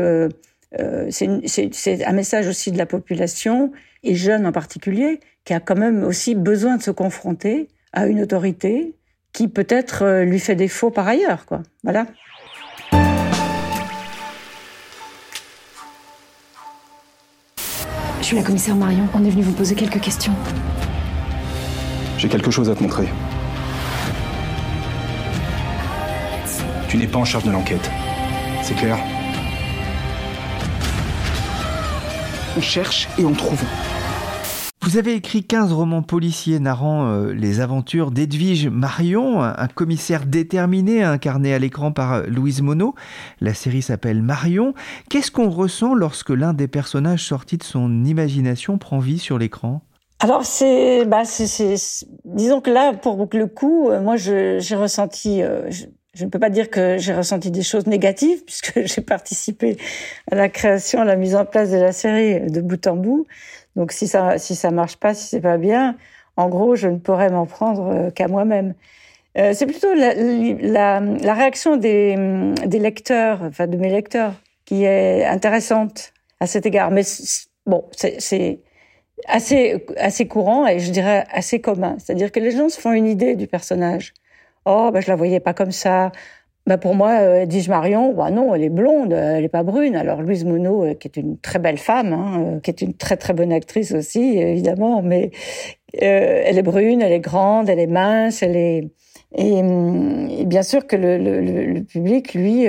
c'est 1.09 2.05
un 2.05 2.11
message 2.11 2.47
aussi 2.47 2.71
de 2.71 2.77
la 2.77 2.85
population 2.85 3.71
et 4.03 4.15
jeunes 4.15 4.45
en 4.45 4.51
particulier, 4.51 5.19
qui 5.45 5.53
a 5.53 5.59
quand 5.59 5.77
même 5.77 6.03
aussi 6.03 6.35
besoin 6.35 6.77
de 6.77 6.83
se 6.83 6.91
confronter 6.91 7.67
à 7.93 8.07
une 8.07 8.21
autorité 8.21 8.95
qui 9.33 9.47
peut-être 9.47 10.03
euh, 10.03 10.23
lui 10.25 10.39
fait 10.39 10.55
défaut 10.55 10.91
par 10.91 11.07
ailleurs, 11.07 11.45
quoi. 11.45 11.61
Voilà. 11.83 12.07
Je 18.19 18.25
suis 18.25 18.35
la 18.35 18.43
commissaire 18.43 18.75
Marion. 18.75 19.07
On 19.15 19.25
est 19.25 19.29
venu 19.29 19.41
vous 19.41 19.53
poser 19.53 19.75
quelques 19.75 20.01
questions. 20.01 20.33
J'ai 22.17 22.27
quelque 22.27 22.51
chose 22.51 22.69
à 22.69 22.75
te 22.75 22.83
montrer. 22.83 23.07
Tu 26.89 26.97
n'es 26.97 27.07
pas 27.07 27.19
en 27.19 27.25
charge 27.25 27.45
de 27.45 27.51
l'enquête. 27.51 27.89
C'est 28.61 28.75
clair? 28.75 28.97
On 32.57 32.61
cherche 32.61 33.07
et 33.19 33.25
on 33.25 33.33
trouve. 33.33 33.63
Vous 34.81 34.97
avez 34.97 35.13
écrit 35.13 35.43
15 35.43 35.71
romans 35.71 36.01
policiers 36.01 36.59
narrant 36.59 37.07
euh, 37.07 37.31
les 37.31 37.59
aventures 37.59 38.09
d'Edwige 38.09 38.67
Marion, 38.67 39.43
un, 39.43 39.67
commissaire 39.67 40.25
déterminé 40.25 41.03
incarné 41.03 41.53
à 41.53 41.59
l'écran 41.59 41.91
par 41.91 42.13
euh, 42.13 42.23
Louise 42.27 42.63
Monod. 42.63 42.93
La 43.39 43.53
série 43.53 43.83
s'appelle 43.83 44.23
Marion. 44.23 44.73
Qu'est-ce 45.09 45.29
qu'on 45.29 45.49
ressent 45.49 45.93
lorsque 45.93 46.31
l'un 46.31 46.53
des 46.53 46.67
personnages 46.67 47.23
sortis 47.23 47.57
de 47.57 47.63
son 47.63 48.03
imagination 48.03 48.79
prend 48.79 48.97
vie 48.97 49.19
sur 49.19 49.37
l'écran? 49.37 49.81
Alors 50.19 50.43
c'est, 50.43 51.05
bah 51.05 51.23
disons 52.25 52.61
que 52.61 52.71
là 52.71 52.93
pour 52.93 53.29
le 53.31 53.47
coup, 53.47 53.89
euh, 53.89 54.01
moi 54.01 54.15
j'ai 54.17 54.75
ressenti, 54.75 55.41
je, 55.69 55.85
je, 56.19 56.25
ne 56.25 56.29
peux 56.29 56.39
pas 56.39 56.49
dire 56.49 56.69
que 56.69 56.97
j'ai 56.97 57.13
ressenti 57.13 57.51
des 57.51 57.63
choses 57.63 57.87
négatives 57.87 58.43
puisque 58.45 58.85
j'ai 58.85 59.01
participé 59.01 59.77
à 60.31 60.35
la 60.35 60.49
création, 60.49 61.01
à 61.01 61.05
la 61.05 61.15
mise 61.15 61.35
en 61.35 61.45
place 61.45 61.71
de 61.71 61.77
la 61.77 61.91
série 61.91 62.41
de 62.41 62.61
bout 62.61 62.85
en 62.87 62.95
bout. 62.95 63.25
Donc 63.75 63.91
si 63.91 64.07
ça 64.07 64.37
si 64.37 64.55
ça 64.55 64.71
marche 64.71 64.97
pas, 64.97 65.13
si 65.13 65.27
c'est 65.27 65.41
pas 65.41 65.57
bien, 65.57 65.95
en 66.37 66.49
gros, 66.49 66.75
je 66.75 66.87
ne 66.87 66.97
pourrais 66.97 67.29
m'en 67.29 67.45
prendre 67.45 67.87
euh, 67.87 68.11
qu'à 68.11 68.27
moi-même. 68.27 68.73
Euh, 69.37 69.53
c'est 69.53 69.65
plutôt 69.67 69.93
la, 69.93 70.13
la, 70.15 70.99
la, 70.99 71.33
réaction 71.33 71.77
des, 71.77 72.15
des 72.65 72.79
lecteurs, 72.79 73.41
enfin 73.43 73.67
de 73.67 73.77
mes 73.77 73.89
lecteurs, 73.89 74.33
qui 74.65 74.85
est 74.85 75.25
intéressante 75.25 76.13
à 76.39 76.47
cet 76.47 76.65
égard. 76.65 76.91
Mais 76.91 77.03
bon, 77.65 77.85
c'est 77.95 78.61
assez 79.27 79.85
assez 79.97 80.27
courant 80.27 80.65
et 80.65 80.79
je 80.79 80.91
dirais 80.91 81.25
assez 81.31 81.59
commun. 81.61 81.97
C'est-à-dire 81.99 82.31
que 82.31 82.39
les 82.39 82.51
gens 82.51 82.69
se 82.69 82.79
font 82.79 82.93
une 82.93 83.07
idée 83.07 83.35
du 83.35 83.47
personnage. 83.47 84.13
Oh, 84.65 84.89
ben 84.93 85.01
je 85.01 85.07
la 85.07 85.15
voyais 85.15 85.39
pas 85.39 85.53
comme 85.53 85.71
ça. 85.71 86.11
Bah 86.67 86.77
pour 86.77 86.93
moi, 86.93 87.19
euh, 87.21 87.45
dis-je 87.45 87.69
Marion, 87.69 88.13
bah 88.13 88.29
non, 88.31 88.53
elle 88.53 88.63
est 88.63 88.69
blonde, 88.69 89.13
elle 89.13 89.43
est 89.43 89.49
pas 89.49 89.63
brune. 89.63 89.95
Alors 89.95 90.21
Louise 90.21 90.45
Monod, 90.45 90.89
euh, 90.89 90.93
qui 90.93 91.07
est 91.07 91.17
une 91.17 91.39
très 91.39 91.57
belle 91.59 91.77
femme, 91.79 92.13
hein, 92.13 92.43
euh, 92.57 92.59
qui 92.59 92.69
est 92.69 92.81
une 92.81 92.93
très 92.93 93.17
très 93.17 93.33
bonne 93.33 93.51
actrice 93.51 93.91
aussi, 93.93 94.37
évidemment, 94.37 95.01
mais 95.01 95.31
euh, 96.03 96.43
elle 96.45 96.57
est 96.59 96.63
brune, 96.63 97.01
elle 97.01 97.11
est 97.13 97.19
grande, 97.19 97.69
elle 97.69 97.79
est 97.79 97.87
mince, 97.87 98.43
elle 98.43 98.55
est 98.55 98.89
et, 99.35 99.59
et 99.59 100.45
bien 100.45 100.63
sûr 100.63 100.87
que 100.87 100.95
le 100.95 101.81
public, 101.83 102.33
lui, 102.33 102.67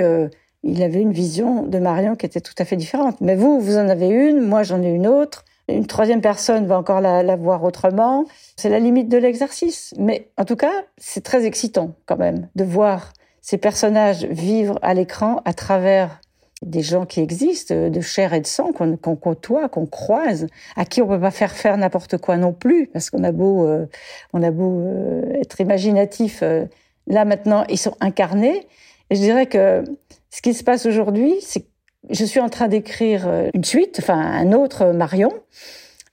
il 0.63 0.83
avait 0.83 1.01
une 1.01 1.11
vision 1.11 1.65
de 1.65 1.79
Marion 1.79 2.15
qui 2.15 2.25
était 2.27 2.41
tout 2.41 2.53
à 2.59 2.65
fait 2.65 2.75
différente. 2.75 3.19
Mais 3.21 3.35
vous, 3.35 3.59
vous 3.59 3.77
en 3.77 3.89
avez 3.89 4.07
une, 4.09 4.41
moi 4.41 4.63
j'en 4.63 4.81
ai 4.83 4.89
une 4.91 5.07
autre. 5.07 5.43
Une 5.67 5.87
troisième 5.87 6.21
personne 6.21 6.65
va 6.67 6.77
encore 6.77 7.01
la, 7.01 7.35
voir 7.35 7.63
autrement. 7.63 8.25
C'est 8.57 8.69
la 8.69 8.79
limite 8.79 9.09
de 9.09 9.17
l'exercice. 9.17 9.93
Mais 9.97 10.29
en 10.37 10.45
tout 10.45 10.55
cas, 10.55 10.73
c'est 10.97 11.23
très 11.23 11.45
excitant 11.45 11.95
quand 12.05 12.17
même 12.17 12.49
de 12.55 12.63
voir 12.63 13.13
ces 13.41 13.57
personnages 13.57 14.25
vivent 14.25 14.75
à 14.81 14.93
l'écran 14.93 15.41
à 15.45 15.53
travers 15.53 16.21
des 16.61 16.81
gens 16.81 17.07
qui 17.07 17.21
existent, 17.21 17.89
de 17.89 18.01
chair 18.01 18.33
et 18.33 18.39
de 18.39 18.45
sang, 18.45 18.71
qu'on 18.71 19.15
côtoie, 19.15 19.67
qu'on 19.67 19.87
croise, 19.87 20.45
à 20.75 20.85
qui 20.85 21.01
on 21.01 21.07
peut 21.07 21.19
pas 21.19 21.31
faire 21.31 21.53
faire 21.53 21.75
n'importe 21.75 22.17
quoi 22.17 22.37
non 22.37 22.53
plus, 22.53 22.85
parce 22.85 23.09
qu'on 23.09 23.23
a 23.23 23.31
beau, 23.31 23.65
euh, 23.65 23.87
euh, 24.35 25.33
être 25.41 25.59
imaginatif. 25.59 26.43
Euh, 26.43 26.65
là 27.07 27.25
maintenant, 27.25 27.63
ils 27.67 27.79
sont 27.79 27.95
incarnés. 27.99 28.67
Et 29.09 29.15
je 29.15 29.21
dirais 29.21 29.47
que 29.47 29.83
ce 30.29 30.41
qui 30.41 30.53
se 30.53 30.63
passe 30.63 30.85
aujourd'hui, 30.85 31.33
c'est 31.41 31.65
je 32.09 32.25
suis 32.25 32.39
en 32.39 32.49
train 32.49 32.67
d'écrire 32.67 33.29
une 33.53 33.63
suite, 33.63 33.97
enfin 34.01 34.19
un 34.19 34.53
autre 34.53 34.87
Marion, 34.87 35.31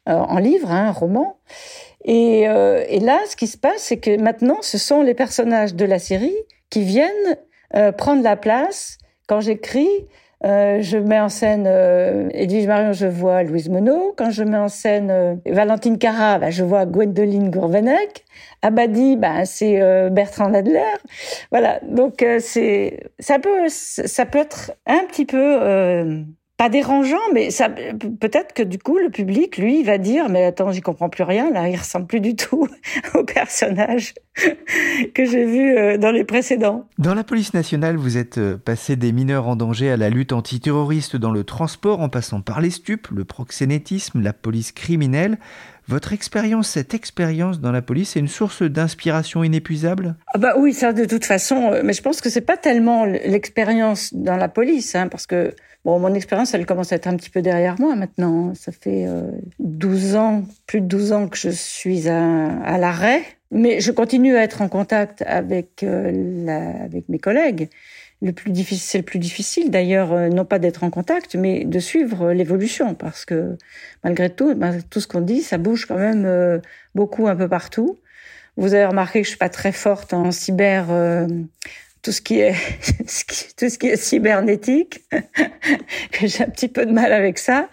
en 0.07 0.39
livre, 0.39 0.71
hein, 0.71 0.89
un 0.89 0.93
roman. 0.93 1.39
Et, 2.05 2.43
et 2.43 3.01
là, 3.01 3.21
ce 3.29 3.37
qui 3.37 3.47
se 3.47 3.57
passe, 3.57 3.79
c'est 3.83 3.99
que 3.99 4.21
maintenant, 4.21 4.59
ce 4.61 4.79
sont 4.79 5.03
les 5.03 5.15
personnages 5.15 5.75
de 5.75 5.85
la 5.85 5.99
série 5.99 6.37
qui 6.71 6.83
viennent 6.83 7.37
euh, 7.75 7.93
prendre 7.93 8.23
la 8.23 8.37
place. 8.37 8.99
Quand 9.27 9.41
j'écris, 9.41 9.89
euh, 10.45 10.81
je 10.83 10.99
mets 10.99 11.19
en 11.19 11.29
scène 11.29 11.65
euh, 11.67 12.29
Edwige 12.33 12.67
Marion, 12.69 12.93
je 12.93 13.07
vois 13.07 13.43
Louise 13.43 13.69
Monod. 13.69 14.15
Quand 14.17 14.31
je 14.31 14.45
mets 14.45 14.57
en 14.57 14.69
scène 14.69 15.11
euh, 15.11 15.35
Valentine 15.47 15.99
Cara, 15.99 16.39
bah, 16.39 16.51
je 16.51 16.63
vois 16.63 16.87
Gwendoline 16.87 17.51
Gourvenec. 17.51 18.25
Abadi, 18.63 19.17
bah, 19.17 19.45
c'est 19.45 19.81
euh, 19.83 20.11
Bertrand 20.11 20.55
Adler. 20.55 20.95
Voilà, 21.51 21.81
donc 21.83 22.25
c'est 22.41 23.01
ça 23.19 23.39
peut 23.39 23.69
ça 23.69 24.27
peut 24.27 24.39
être 24.39 24.73
un 24.87 25.05
petit 25.07 25.25
peu 25.25 26.25
pas 26.59 26.69
dérangeant, 26.69 27.17
mais 27.33 27.51
ça 27.51 27.69
peut-être 27.69 28.53
que 28.53 28.65
du 28.65 28.79
coup 28.79 28.99
le 28.99 29.11
public, 29.11 29.57
lui, 29.59 29.85
va 29.85 29.97
dire 29.97 30.29
mais 30.29 30.45
attends, 30.45 30.73
j'y 30.73 30.81
comprends 30.81 31.09
plus 31.09 31.23
rien 31.23 31.51
là, 31.53 31.69
il 31.69 31.77
ressemble 31.77 32.07
plus 32.07 32.21
du 32.21 32.35
tout 32.35 32.67
au 33.15 33.23
personnage 33.25 34.13
que 35.15 35.25
j'ai 35.25 35.45
vu 35.45 35.79
euh, 35.79 35.99
dans 35.99 36.11
les 36.11 36.25
précédents. 36.25 36.87
Dans 36.99 37.15
la 37.15 37.23
police 37.23 37.55
nationale, 37.55 37.97
vous 37.97 38.19
êtes 38.19 38.39
euh, 38.39 38.57
passé 38.57 38.97
des 38.97 39.13
mineurs 39.13 39.47
en 39.47 39.55
danger 39.55 39.89
à 39.91 39.97
la 39.97 40.11
lutte 40.11 40.33
antiterroriste 40.33 41.17
dans 41.17 41.31
le 41.31 41.45
transport, 41.45 42.01
en 42.01 42.09
passant 42.09 42.41
par 42.41 42.61
les 42.61 42.71
stupes, 42.71 43.09
le 43.15 43.25
proxénétisme, 43.25 44.21
la 44.21 44.33
police 44.33 44.73
criminelle. 44.73 45.39
Votre 45.87 46.13
expérience, 46.13 46.69
cette 46.69 46.93
expérience 46.93 47.61
dans 47.61 47.73
la 47.73 47.83
police, 47.83 48.17
est 48.17 48.21
une 48.21 48.29
source 48.29 48.63
d'inspiration 48.63 49.43
inépuisable? 49.43 50.17
Ah 50.35 50.39
bah 50.39 50.55
oui, 50.59 50.75
ça 50.75 50.93
de 50.93 51.05
toute 51.05 51.25
façon. 51.25 51.71
euh, 51.73 51.83
Mais 51.85 51.93
je 51.93 52.03
pense 52.03 52.21
que 52.21 52.29
c'est 52.31 52.41
pas 52.43 52.57
tellement 52.57 53.05
l'expérience 53.05 54.13
dans 54.13 54.37
la 54.37 54.49
police, 54.49 54.95
hein, 54.95 55.09
parce 55.09 55.27
que 55.27 55.55
mon 55.97 56.13
expérience, 56.15 56.55
elle 56.55 56.67
commence 56.67 56.93
à 56.93 56.97
être 56.97 57.07
un 57.07 57.17
petit 57.17 57.31
peu 57.31 57.41
derrière 57.41 57.81
moi 57.81 57.95
maintenant. 57.95 58.53
Ça 58.55 58.73
fait 58.73 59.07
euh, 59.07 59.31
12 59.61 60.17
ans, 60.17 60.45
plus 60.67 60.81
de 60.81 60.87
12 60.87 61.13
ans 61.13 61.29
que 61.29 61.37
je 61.37 61.51
suis 61.51 62.09
à, 62.09 62.79
l'arrêt, 62.79 63.23
mais 63.51 63.81
je 63.81 63.91
continue 63.93 64.37
à 64.37 64.43
être 64.43 64.61
en 64.61 64.69
contact 64.69 65.23
avec 65.27 65.83
euh, 65.83 66.89
mes 67.09 67.19
collègues. 67.19 67.69
Le 68.21 68.33
plus 68.33 68.51
difficile, 68.51 68.85
c'est 68.85 68.99
le 68.99 69.05
plus 69.05 69.21
difficile 69.21 69.71
d'ailleurs, 69.71 70.13
euh, 70.13 70.29
non 70.29 70.45
pas 70.45 70.59
d'être 70.59 70.83
en 70.83 70.91
contact, 70.91 71.37
mais 71.37 71.65
de 71.65 71.79
suivre 71.79 72.29
euh, 72.31 72.35
l'évolution, 72.35 72.95
parce 72.95 73.25
que 73.25 73.57
malgré 74.03 74.29
tout, 74.29 74.57
ben, 74.57 74.81
tout 74.91 75.01
ce 75.01 75.07
qu'on 75.07 75.21
dit, 75.21 75.41
ça 75.41 75.57
bouge 75.57 75.87
quand 75.87 75.99
même 75.99 76.25
euh, 76.27 76.59
beaucoup 76.97 77.29
un 77.29 77.37
peu 77.37 77.49
partout. 77.49 77.97
Vous 78.57 78.75
avez 78.75 78.87
remarqué 78.87 79.21
que 79.21 79.25
je 79.25 79.31
suis 79.31 79.39
pas 79.39 79.49
très 79.49 79.71
forte 79.71 80.15
en 80.15 80.33
cyber, 80.33 80.87
euh, 80.91 81.29
tout 82.03 82.13
ce 82.13 82.21
qui 82.21 82.41
est 82.41 82.55
tout 83.57 83.69
ce 83.69 83.79
qui 83.79 83.89
est 83.89 83.97
cybernétique, 83.97 85.05
que 86.13 86.27
j'ai 86.27 86.45
un 86.45 86.51
petit 86.51 86.69
peu 86.69 86.87
de 86.87 86.93
mal 86.93 87.13
avec 87.13 87.39
ça. 87.39 87.69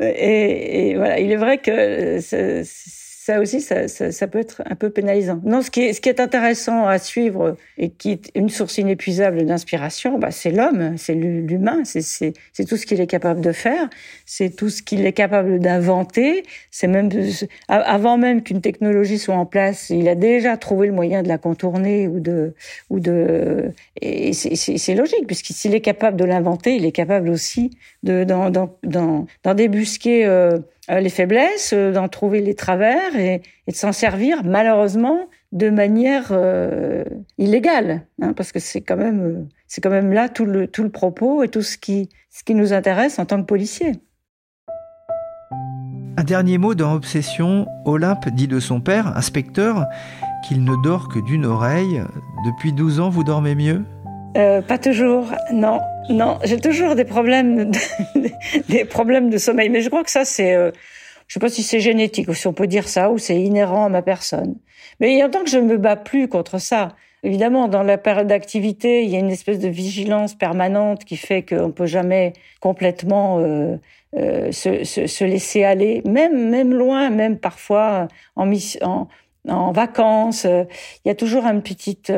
Et, 0.00 0.90
et 0.90 0.96
voilà, 0.96 1.18
il 1.18 1.32
est 1.32 1.36
vrai 1.36 1.58
que 1.58 2.20
ça, 3.30 3.40
aussi, 3.40 3.60
ça, 3.60 4.26
peut 4.26 4.38
être 4.38 4.62
un 4.68 4.74
peu 4.74 4.90
pénalisant. 4.90 5.40
Non, 5.44 5.62
ce 5.62 5.70
qui 5.70 5.82
est, 5.82 6.20
intéressant 6.20 6.86
à 6.86 6.98
suivre 6.98 7.56
et 7.78 7.90
qui 7.90 8.10
est 8.12 8.30
une 8.34 8.48
source 8.48 8.78
inépuisable 8.78 9.44
d'inspiration, 9.44 10.18
bah, 10.18 10.30
c'est 10.30 10.50
l'homme, 10.50 10.96
c'est 10.96 11.14
l'humain, 11.14 11.82
c'est, 11.84 12.32
tout 12.66 12.76
ce 12.76 12.86
qu'il 12.86 13.00
est 13.00 13.06
capable 13.06 13.40
de 13.40 13.52
faire, 13.52 13.88
c'est 14.26 14.54
tout 14.54 14.68
ce 14.68 14.82
qu'il 14.82 15.06
est 15.06 15.12
capable 15.12 15.60
d'inventer. 15.60 16.42
C'est 16.70 16.88
même 16.88 17.08
avant 17.68 18.18
même 18.18 18.42
qu'une 18.42 18.60
technologie 18.60 19.18
soit 19.18 19.36
en 19.36 19.46
place, 19.46 19.90
il 19.90 20.08
a 20.08 20.14
déjà 20.16 20.56
trouvé 20.56 20.88
le 20.88 20.92
moyen 20.92 21.22
de 21.22 21.28
la 21.28 21.38
contourner 21.38 22.08
ou 22.08 22.20
de. 22.20 22.52
Et 24.00 24.32
c'est, 24.32 24.94
logique 24.94 25.26
puisque 25.26 25.52
s'il 25.52 25.74
est 25.74 25.80
capable 25.80 26.16
de 26.16 26.24
l'inventer, 26.24 26.74
il 26.74 26.84
est 26.84 26.92
capable 26.92 27.28
aussi 27.28 27.70
de 28.02 28.24
d'en 28.24 29.54
débusquer. 29.54 30.26
Euh, 30.26 30.58
les 30.98 31.08
faiblesses, 31.08 31.72
euh, 31.72 31.92
d'en 31.92 32.08
trouver 32.08 32.40
les 32.40 32.54
travers 32.54 33.14
et, 33.16 33.42
de 33.68 33.74
s'en 33.74 33.92
servir 33.92 34.42
malheureusement 34.44 35.28
de 35.52 35.70
manière 35.70 36.28
euh, 36.32 37.04
illégale, 37.38 38.06
hein, 38.20 38.32
parce 38.32 38.50
que 38.50 38.58
c'est 38.58 38.80
quand 38.80 38.96
même 38.96 39.20
euh, 39.20 39.48
c'est 39.68 39.80
quand 39.80 39.90
même 39.90 40.12
là 40.12 40.28
tout 40.28 40.44
le 40.44 40.66
tout 40.66 40.82
le 40.82 40.90
propos 40.90 41.44
et 41.44 41.48
tout 41.48 41.62
ce 41.62 41.78
qui 41.78 42.08
ce 42.30 42.42
qui 42.42 42.54
nous 42.54 42.72
intéresse 42.72 43.20
en 43.20 43.26
tant 43.26 43.40
que 43.40 43.46
policiers. 43.46 43.92
Un 46.16 46.24
dernier 46.24 46.58
mot 46.58 46.74
dans 46.74 46.94
Obsession, 46.94 47.66
Olympe 47.84 48.28
dit 48.30 48.48
de 48.48 48.60
son 48.60 48.80
père, 48.80 49.16
inspecteur, 49.16 49.86
qu'il 50.46 50.64
ne 50.64 50.74
dort 50.82 51.08
que 51.08 51.18
d'une 51.20 51.46
oreille. 51.46 52.02
Depuis 52.44 52.72
12 52.72 53.00
ans, 53.00 53.08
vous 53.08 53.24
dormez 53.24 53.54
mieux? 53.54 53.84
Euh, 54.36 54.62
Pas 54.62 54.78
toujours, 54.78 55.26
non. 55.52 55.80
Non, 56.08 56.38
j'ai 56.44 56.58
toujours 56.58 56.96
des 56.96 57.04
problèmes, 57.04 57.70
de, 57.70 57.78
des 58.68 58.84
problèmes 58.84 59.30
de 59.30 59.38
sommeil, 59.38 59.68
mais 59.68 59.80
je 59.80 59.88
crois 59.88 60.02
que 60.02 60.10
ça 60.10 60.24
c'est, 60.24 60.54
euh, 60.54 60.72
je 61.28 61.34
sais 61.34 61.40
pas 61.40 61.48
si 61.48 61.62
c'est 61.62 61.78
génétique 61.78 62.28
ou 62.28 62.34
si 62.34 62.48
on 62.48 62.52
peut 62.52 62.66
dire 62.66 62.88
ça 62.88 63.10
ou 63.10 63.18
c'est 63.18 63.40
inhérent 63.40 63.84
à 63.84 63.88
ma 63.88 64.02
personne. 64.02 64.56
Mais 64.98 65.12
il 65.12 65.18
y 65.18 65.22
a 65.22 65.28
tant 65.28 65.44
que 65.44 65.50
je 65.50 65.58
me 65.58 65.78
bats 65.78 65.96
plus 65.96 66.26
contre 66.26 66.58
ça. 66.58 66.96
Évidemment, 67.22 67.68
dans 67.68 67.82
la 67.82 67.98
période 67.98 68.26
d'activité, 68.26 69.04
il 69.04 69.10
y 69.10 69.16
a 69.16 69.18
une 69.18 69.30
espèce 69.30 69.58
de 69.58 69.68
vigilance 69.68 70.34
permanente 70.34 71.04
qui 71.04 71.16
fait 71.16 71.42
qu'on 71.42 71.70
peut 71.70 71.86
jamais 71.86 72.32
complètement 72.60 73.38
euh, 73.38 73.76
euh, 74.16 74.50
se, 74.50 74.82
se, 74.84 75.06
se, 75.06 75.24
laisser 75.24 75.62
aller, 75.62 76.02
même 76.06 76.50
même 76.50 76.74
loin, 76.74 77.10
même 77.10 77.38
parfois 77.38 78.08
en, 78.34 78.50
en 78.82 79.08
en 79.50 79.72
vacances, 79.72 80.44
il 80.44 81.08
y 81.08 81.10
a 81.10 81.14
toujours 81.14 81.44
une 81.44 81.62
petite, 81.62 82.12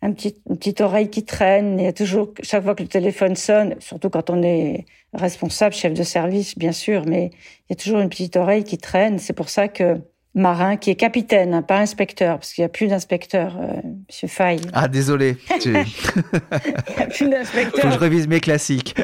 petit, 0.00 0.36
une 0.48 0.56
petite 0.56 0.80
oreille 0.80 1.10
qui 1.10 1.24
traîne. 1.24 1.78
Il 1.78 1.84
y 1.84 1.88
a 1.88 1.92
toujours, 1.92 2.32
chaque 2.42 2.64
fois 2.64 2.74
que 2.74 2.82
le 2.82 2.88
téléphone 2.88 3.36
sonne, 3.36 3.76
surtout 3.78 4.10
quand 4.10 4.30
on 4.30 4.42
est 4.42 4.86
responsable, 5.14 5.74
chef 5.74 5.92
de 5.92 6.02
service, 6.02 6.56
bien 6.56 6.72
sûr, 6.72 7.04
mais 7.06 7.30
il 7.68 7.70
y 7.70 7.72
a 7.72 7.76
toujours 7.76 8.00
une 8.00 8.08
petite 8.08 8.36
oreille 8.36 8.64
qui 8.64 8.78
traîne. 8.78 9.18
C'est 9.18 9.32
pour 9.32 9.48
ça 9.48 9.68
que 9.68 10.00
Marin, 10.34 10.76
qui 10.76 10.90
est 10.90 10.94
capitaine, 10.94 11.52
hein, 11.52 11.62
pas 11.62 11.78
inspecteur, 11.78 12.38
parce 12.38 12.54
qu'il 12.54 12.62
n'y 12.62 12.66
a 12.66 12.70
plus 12.70 12.86
d'inspecteur, 12.86 13.58
euh, 13.60 13.80
Monsieur 14.08 14.28
Fay. 14.28 14.60
Ah, 14.72 14.88
désolé. 14.88 15.36
il 15.64 15.72
n'y 15.72 15.78
a 15.78 17.06
plus 17.06 17.28
d'inspecteur. 17.28 17.82
Faut 17.82 17.88
que 17.88 17.94
je 17.94 17.98
révise 17.98 18.28
mes 18.28 18.40
classiques. 18.40 18.94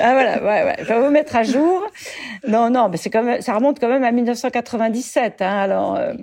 Ah 0.00 0.12
voilà, 0.12 0.42
ouais, 0.42 0.64
ouais. 0.64 0.84
Faut 0.84 1.00
vous 1.00 1.10
mettre 1.10 1.36
à 1.36 1.44
jour. 1.44 1.86
Non, 2.48 2.70
non, 2.70 2.88
mais 2.88 2.96
c'est 2.96 3.10
quand 3.10 3.22
même, 3.22 3.40
ça 3.40 3.54
remonte 3.54 3.78
quand 3.78 3.88
même 3.88 4.02
à 4.02 4.10
1997. 4.10 5.40
Hein, 5.40 5.58
alors. 5.58 5.96
Euh, 5.96 6.14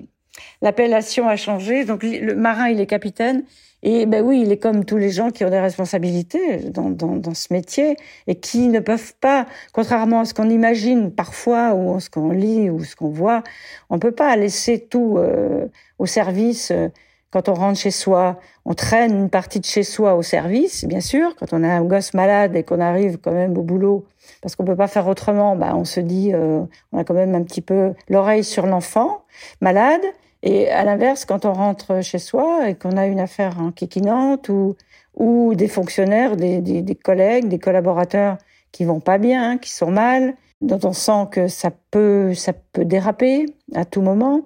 L'appellation 0.62 1.28
a 1.28 1.36
changé, 1.36 1.86
donc 1.86 2.04
le 2.04 2.36
marin 2.36 2.70
il 2.70 2.80
est 2.80 2.86
capitaine 2.86 3.44
et 3.84 4.06
ben 4.06 4.24
oui 4.24 4.42
il 4.42 4.52
est 4.52 4.58
comme 4.58 4.84
tous 4.84 4.98
les 4.98 5.12
gens 5.12 5.30
qui 5.30 5.46
ont 5.46 5.50
des 5.50 5.60
responsabilités 5.60 6.58
dans, 6.72 6.90
dans, 6.90 7.16
dans 7.16 7.34
ce 7.34 7.54
métier 7.54 7.98
et 8.28 8.36
qui 8.36 8.68
ne 8.68 8.80
peuvent 8.80 9.14
pas, 9.22 9.46
contrairement 9.74 10.22
à 10.22 10.26
ce 10.26 10.34
qu'on 10.34 10.50
imagine 10.50 11.12
parfois 11.12 11.74
ou 11.74 11.96
à 11.96 12.00
ce 12.00 12.10
qu'on 12.10 12.32
lit 12.32 12.70
ou 12.70 12.84
ce 12.84 12.96
qu'on 12.96 13.10
voit, 13.10 13.44
on 13.90 14.00
peut 14.00 14.12
pas 14.12 14.36
laisser 14.36 14.80
tout 14.80 15.18
euh, 15.18 15.68
au 16.00 16.06
service. 16.06 16.72
Euh, 16.72 16.90
quand 17.32 17.50
on 17.50 17.54
rentre 17.54 17.78
chez 17.78 17.92
soi, 17.92 18.40
on 18.64 18.74
traîne 18.74 19.14
une 19.14 19.30
partie 19.30 19.60
de 19.60 19.66
chez 19.66 19.84
soi 19.84 20.16
au 20.16 20.22
service, 20.22 20.86
bien 20.86 21.02
sûr. 21.02 21.36
Quand 21.36 21.52
on 21.52 21.64
a 21.64 21.68
un 21.68 21.84
gosse 21.84 22.14
malade 22.14 22.56
et 22.56 22.64
qu'on 22.64 22.80
arrive 22.80 23.18
quand 23.18 23.34
même 23.34 23.58
au 23.58 23.62
boulot, 23.62 24.06
parce 24.42 24.56
qu'on 24.56 24.66
peut 24.66 24.76
pas 24.76 24.88
faire 24.88 25.08
autrement, 25.08 25.56
bah 25.56 25.74
on 25.76 25.86
se 25.86 26.00
dit, 26.00 26.32
euh, 26.34 26.62
on 26.92 26.98
a 26.98 27.04
quand 27.04 27.14
même 27.14 27.36
un 27.36 27.44
petit 27.44 27.62
peu 27.62 27.94
l'oreille 28.10 28.44
sur 28.44 28.66
l'enfant 28.66 29.24
malade. 29.62 30.02
Et 30.44 30.70
à 30.70 30.84
l'inverse, 30.84 31.26
quand 31.26 31.46
on 31.46 31.54
rentre 31.54 32.04
chez 32.04 32.20
soi 32.20 32.70
et 32.70 32.76
qu'on 32.76 32.98
a 32.98 33.08
une 33.08 33.20
affaire 33.20 33.60
enquiquinante 33.60 34.50
ou, 34.50 34.76
ou 35.16 35.56
des 35.56 35.68
fonctionnaires, 35.68 36.36
des, 36.36 36.62
des, 36.62 36.82
des, 36.82 36.96
collègues, 36.96 37.48
des 37.48 37.58
collaborateurs 37.58 38.38
qui 38.72 38.86
vont 38.86 39.00
pas 39.00 39.18
bien, 39.18 39.58
qui 39.58 39.72
sont 39.72 39.90
mal, 39.90 40.36
dont 40.62 40.80
on 40.84 40.94
sent 40.94 41.28
que 41.32 41.48
ça 41.48 41.72
peut, 41.92 42.34
ça 42.34 42.54
peut 42.54 42.86
déraper 42.86 43.48
à 43.74 43.86
tout 43.86 44.02
moment, 44.02 44.42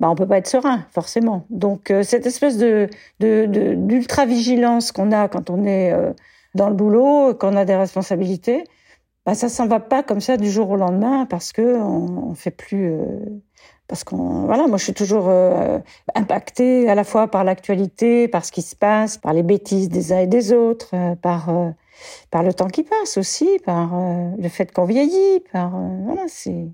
bah 0.00 0.08
on 0.08 0.14
peut 0.14 0.26
pas 0.26 0.38
être 0.38 0.48
serein 0.48 0.86
forcément. 0.92 1.44
Donc 1.50 1.90
euh, 1.90 2.02
cette 2.02 2.26
espèce 2.26 2.56
de 2.56 2.88
d'ultra 3.20 4.26
de, 4.26 4.92
qu'on 4.92 5.12
a 5.12 5.28
quand 5.28 5.50
on 5.50 5.64
est 5.64 5.92
euh, 5.92 6.12
dans 6.54 6.68
le 6.68 6.74
boulot, 6.74 7.34
qu'on 7.34 7.56
a 7.56 7.64
des 7.64 7.76
responsabilités, 7.76 8.64
bah 9.26 9.34
ça 9.34 9.48
s'en 9.48 9.66
va 9.66 9.80
pas 9.80 10.02
comme 10.02 10.20
ça 10.20 10.36
du 10.36 10.50
jour 10.50 10.70
au 10.70 10.76
lendemain 10.76 11.26
parce 11.26 11.52
que 11.52 11.76
on, 11.78 12.34
fait 12.34 12.50
plus 12.50 12.92
euh, 12.92 13.04
parce 13.86 14.02
qu'on 14.02 14.46
voilà 14.46 14.66
moi 14.66 14.78
je 14.78 14.84
suis 14.84 14.94
toujours 14.94 15.26
euh, 15.28 15.78
impactée 16.14 16.88
à 16.88 16.94
la 16.94 17.04
fois 17.04 17.28
par 17.28 17.44
l'actualité 17.44 18.28
par 18.28 18.44
ce 18.44 18.52
qui 18.52 18.62
se 18.62 18.74
passe 18.74 19.18
par 19.18 19.34
les 19.34 19.42
bêtises 19.42 19.88
des 19.88 20.12
uns 20.12 20.20
et 20.20 20.26
des 20.26 20.52
autres 20.52 20.90
euh, 20.94 21.14
par 21.16 21.50
par 22.30 22.42
le 22.42 22.54
temps 22.54 22.68
qui 22.68 22.82
passe 22.82 23.18
aussi 23.18 23.58
par 23.64 23.90
le 24.38 24.48
fait 24.48 24.72
qu'on 24.72 24.84
vieillit 24.86 25.40
par 25.52 25.70
voilà 25.70 26.22
c'est 26.28 26.68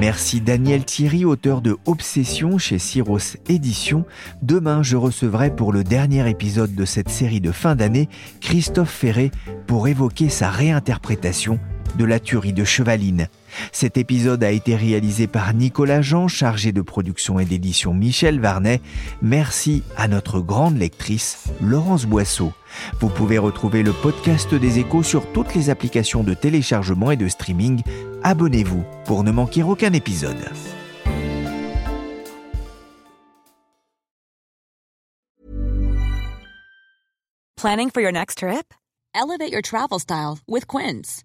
Merci 0.00 0.40
Daniel 0.40 0.84
Thierry, 0.84 1.24
auteur 1.24 1.60
de 1.60 1.76
Obsession 1.84 2.56
chez 2.56 2.78
Cyros 2.78 3.18
Éditions. 3.48 4.04
Demain, 4.42 4.84
je 4.84 4.96
recevrai 4.96 5.54
pour 5.54 5.72
le 5.72 5.82
dernier 5.82 6.28
épisode 6.30 6.72
de 6.72 6.84
cette 6.84 7.08
série 7.08 7.40
de 7.40 7.50
fin 7.50 7.74
d'année 7.74 8.08
Christophe 8.40 8.92
Ferré 8.92 9.32
pour 9.66 9.88
évoquer 9.88 10.28
sa 10.28 10.50
réinterprétation 10.50 11.58
de 11.96 12.04
la 12.04 12.20
tuerie 12.20 12.52
de 12.52 12.64
Chevaline. 12.64 13.28
Cet 13.72 13.96
épisode 13.96 14.44
a 14.44 14.50
été 14.50 14.76
réalisé 14.76 15.26
par 15.26 15.54
Nicolas 15.54 16.02
Jean, 16.02 16.28
chargé 16.28 16.72
de 16.72 16.82
production 16.82 17.38
et 17.38 17.44
d'édition 17.44 17.94
Michel 17.94 18.40
Varnet. 18.40 18.80
Merci 19.22 19.82
à 19.96 20.08
notre 20.08 20.40
grande 20.40 20.78
lectrice, 20.78 21.44
Laurence 21.60 22.06
Boisseau. 22.06 22.52
Vous 23.00 23.08
pouvez 23.08 23.38
retrouver 23.38 23.82
le 23.82 23.92
podcast 23.92 24.54
des 24.54 24.78
échos 24.78 25.02
sur 25.02 25.30
toutes 25.32 25.54
les 25.54 25.70
applications 25.70 26.22
de 26.22 26.34
téléchargement 26.34 27.10
et 27.10 27.16
de 27.16 27.28
streaming. 27.28 27.82
Abonnez-vous 28.22 28.84
pour 29.04 29.24
ne 29.24 29.30
manquer 29.30 29.62
aucun 29.62 29.92
épisode. 29.92 30.36
Planning 37.56 37.90
for 37.90 38.00
your 38.00 38.12
next 38.12 38.38
trip? 38.38 38.72
Elevate 39.14 39.50
your 39.50 39.62
travel 39.62 39.98
style 39.98 40.38
with 40.46 40.68
Quince. 40.68 41.24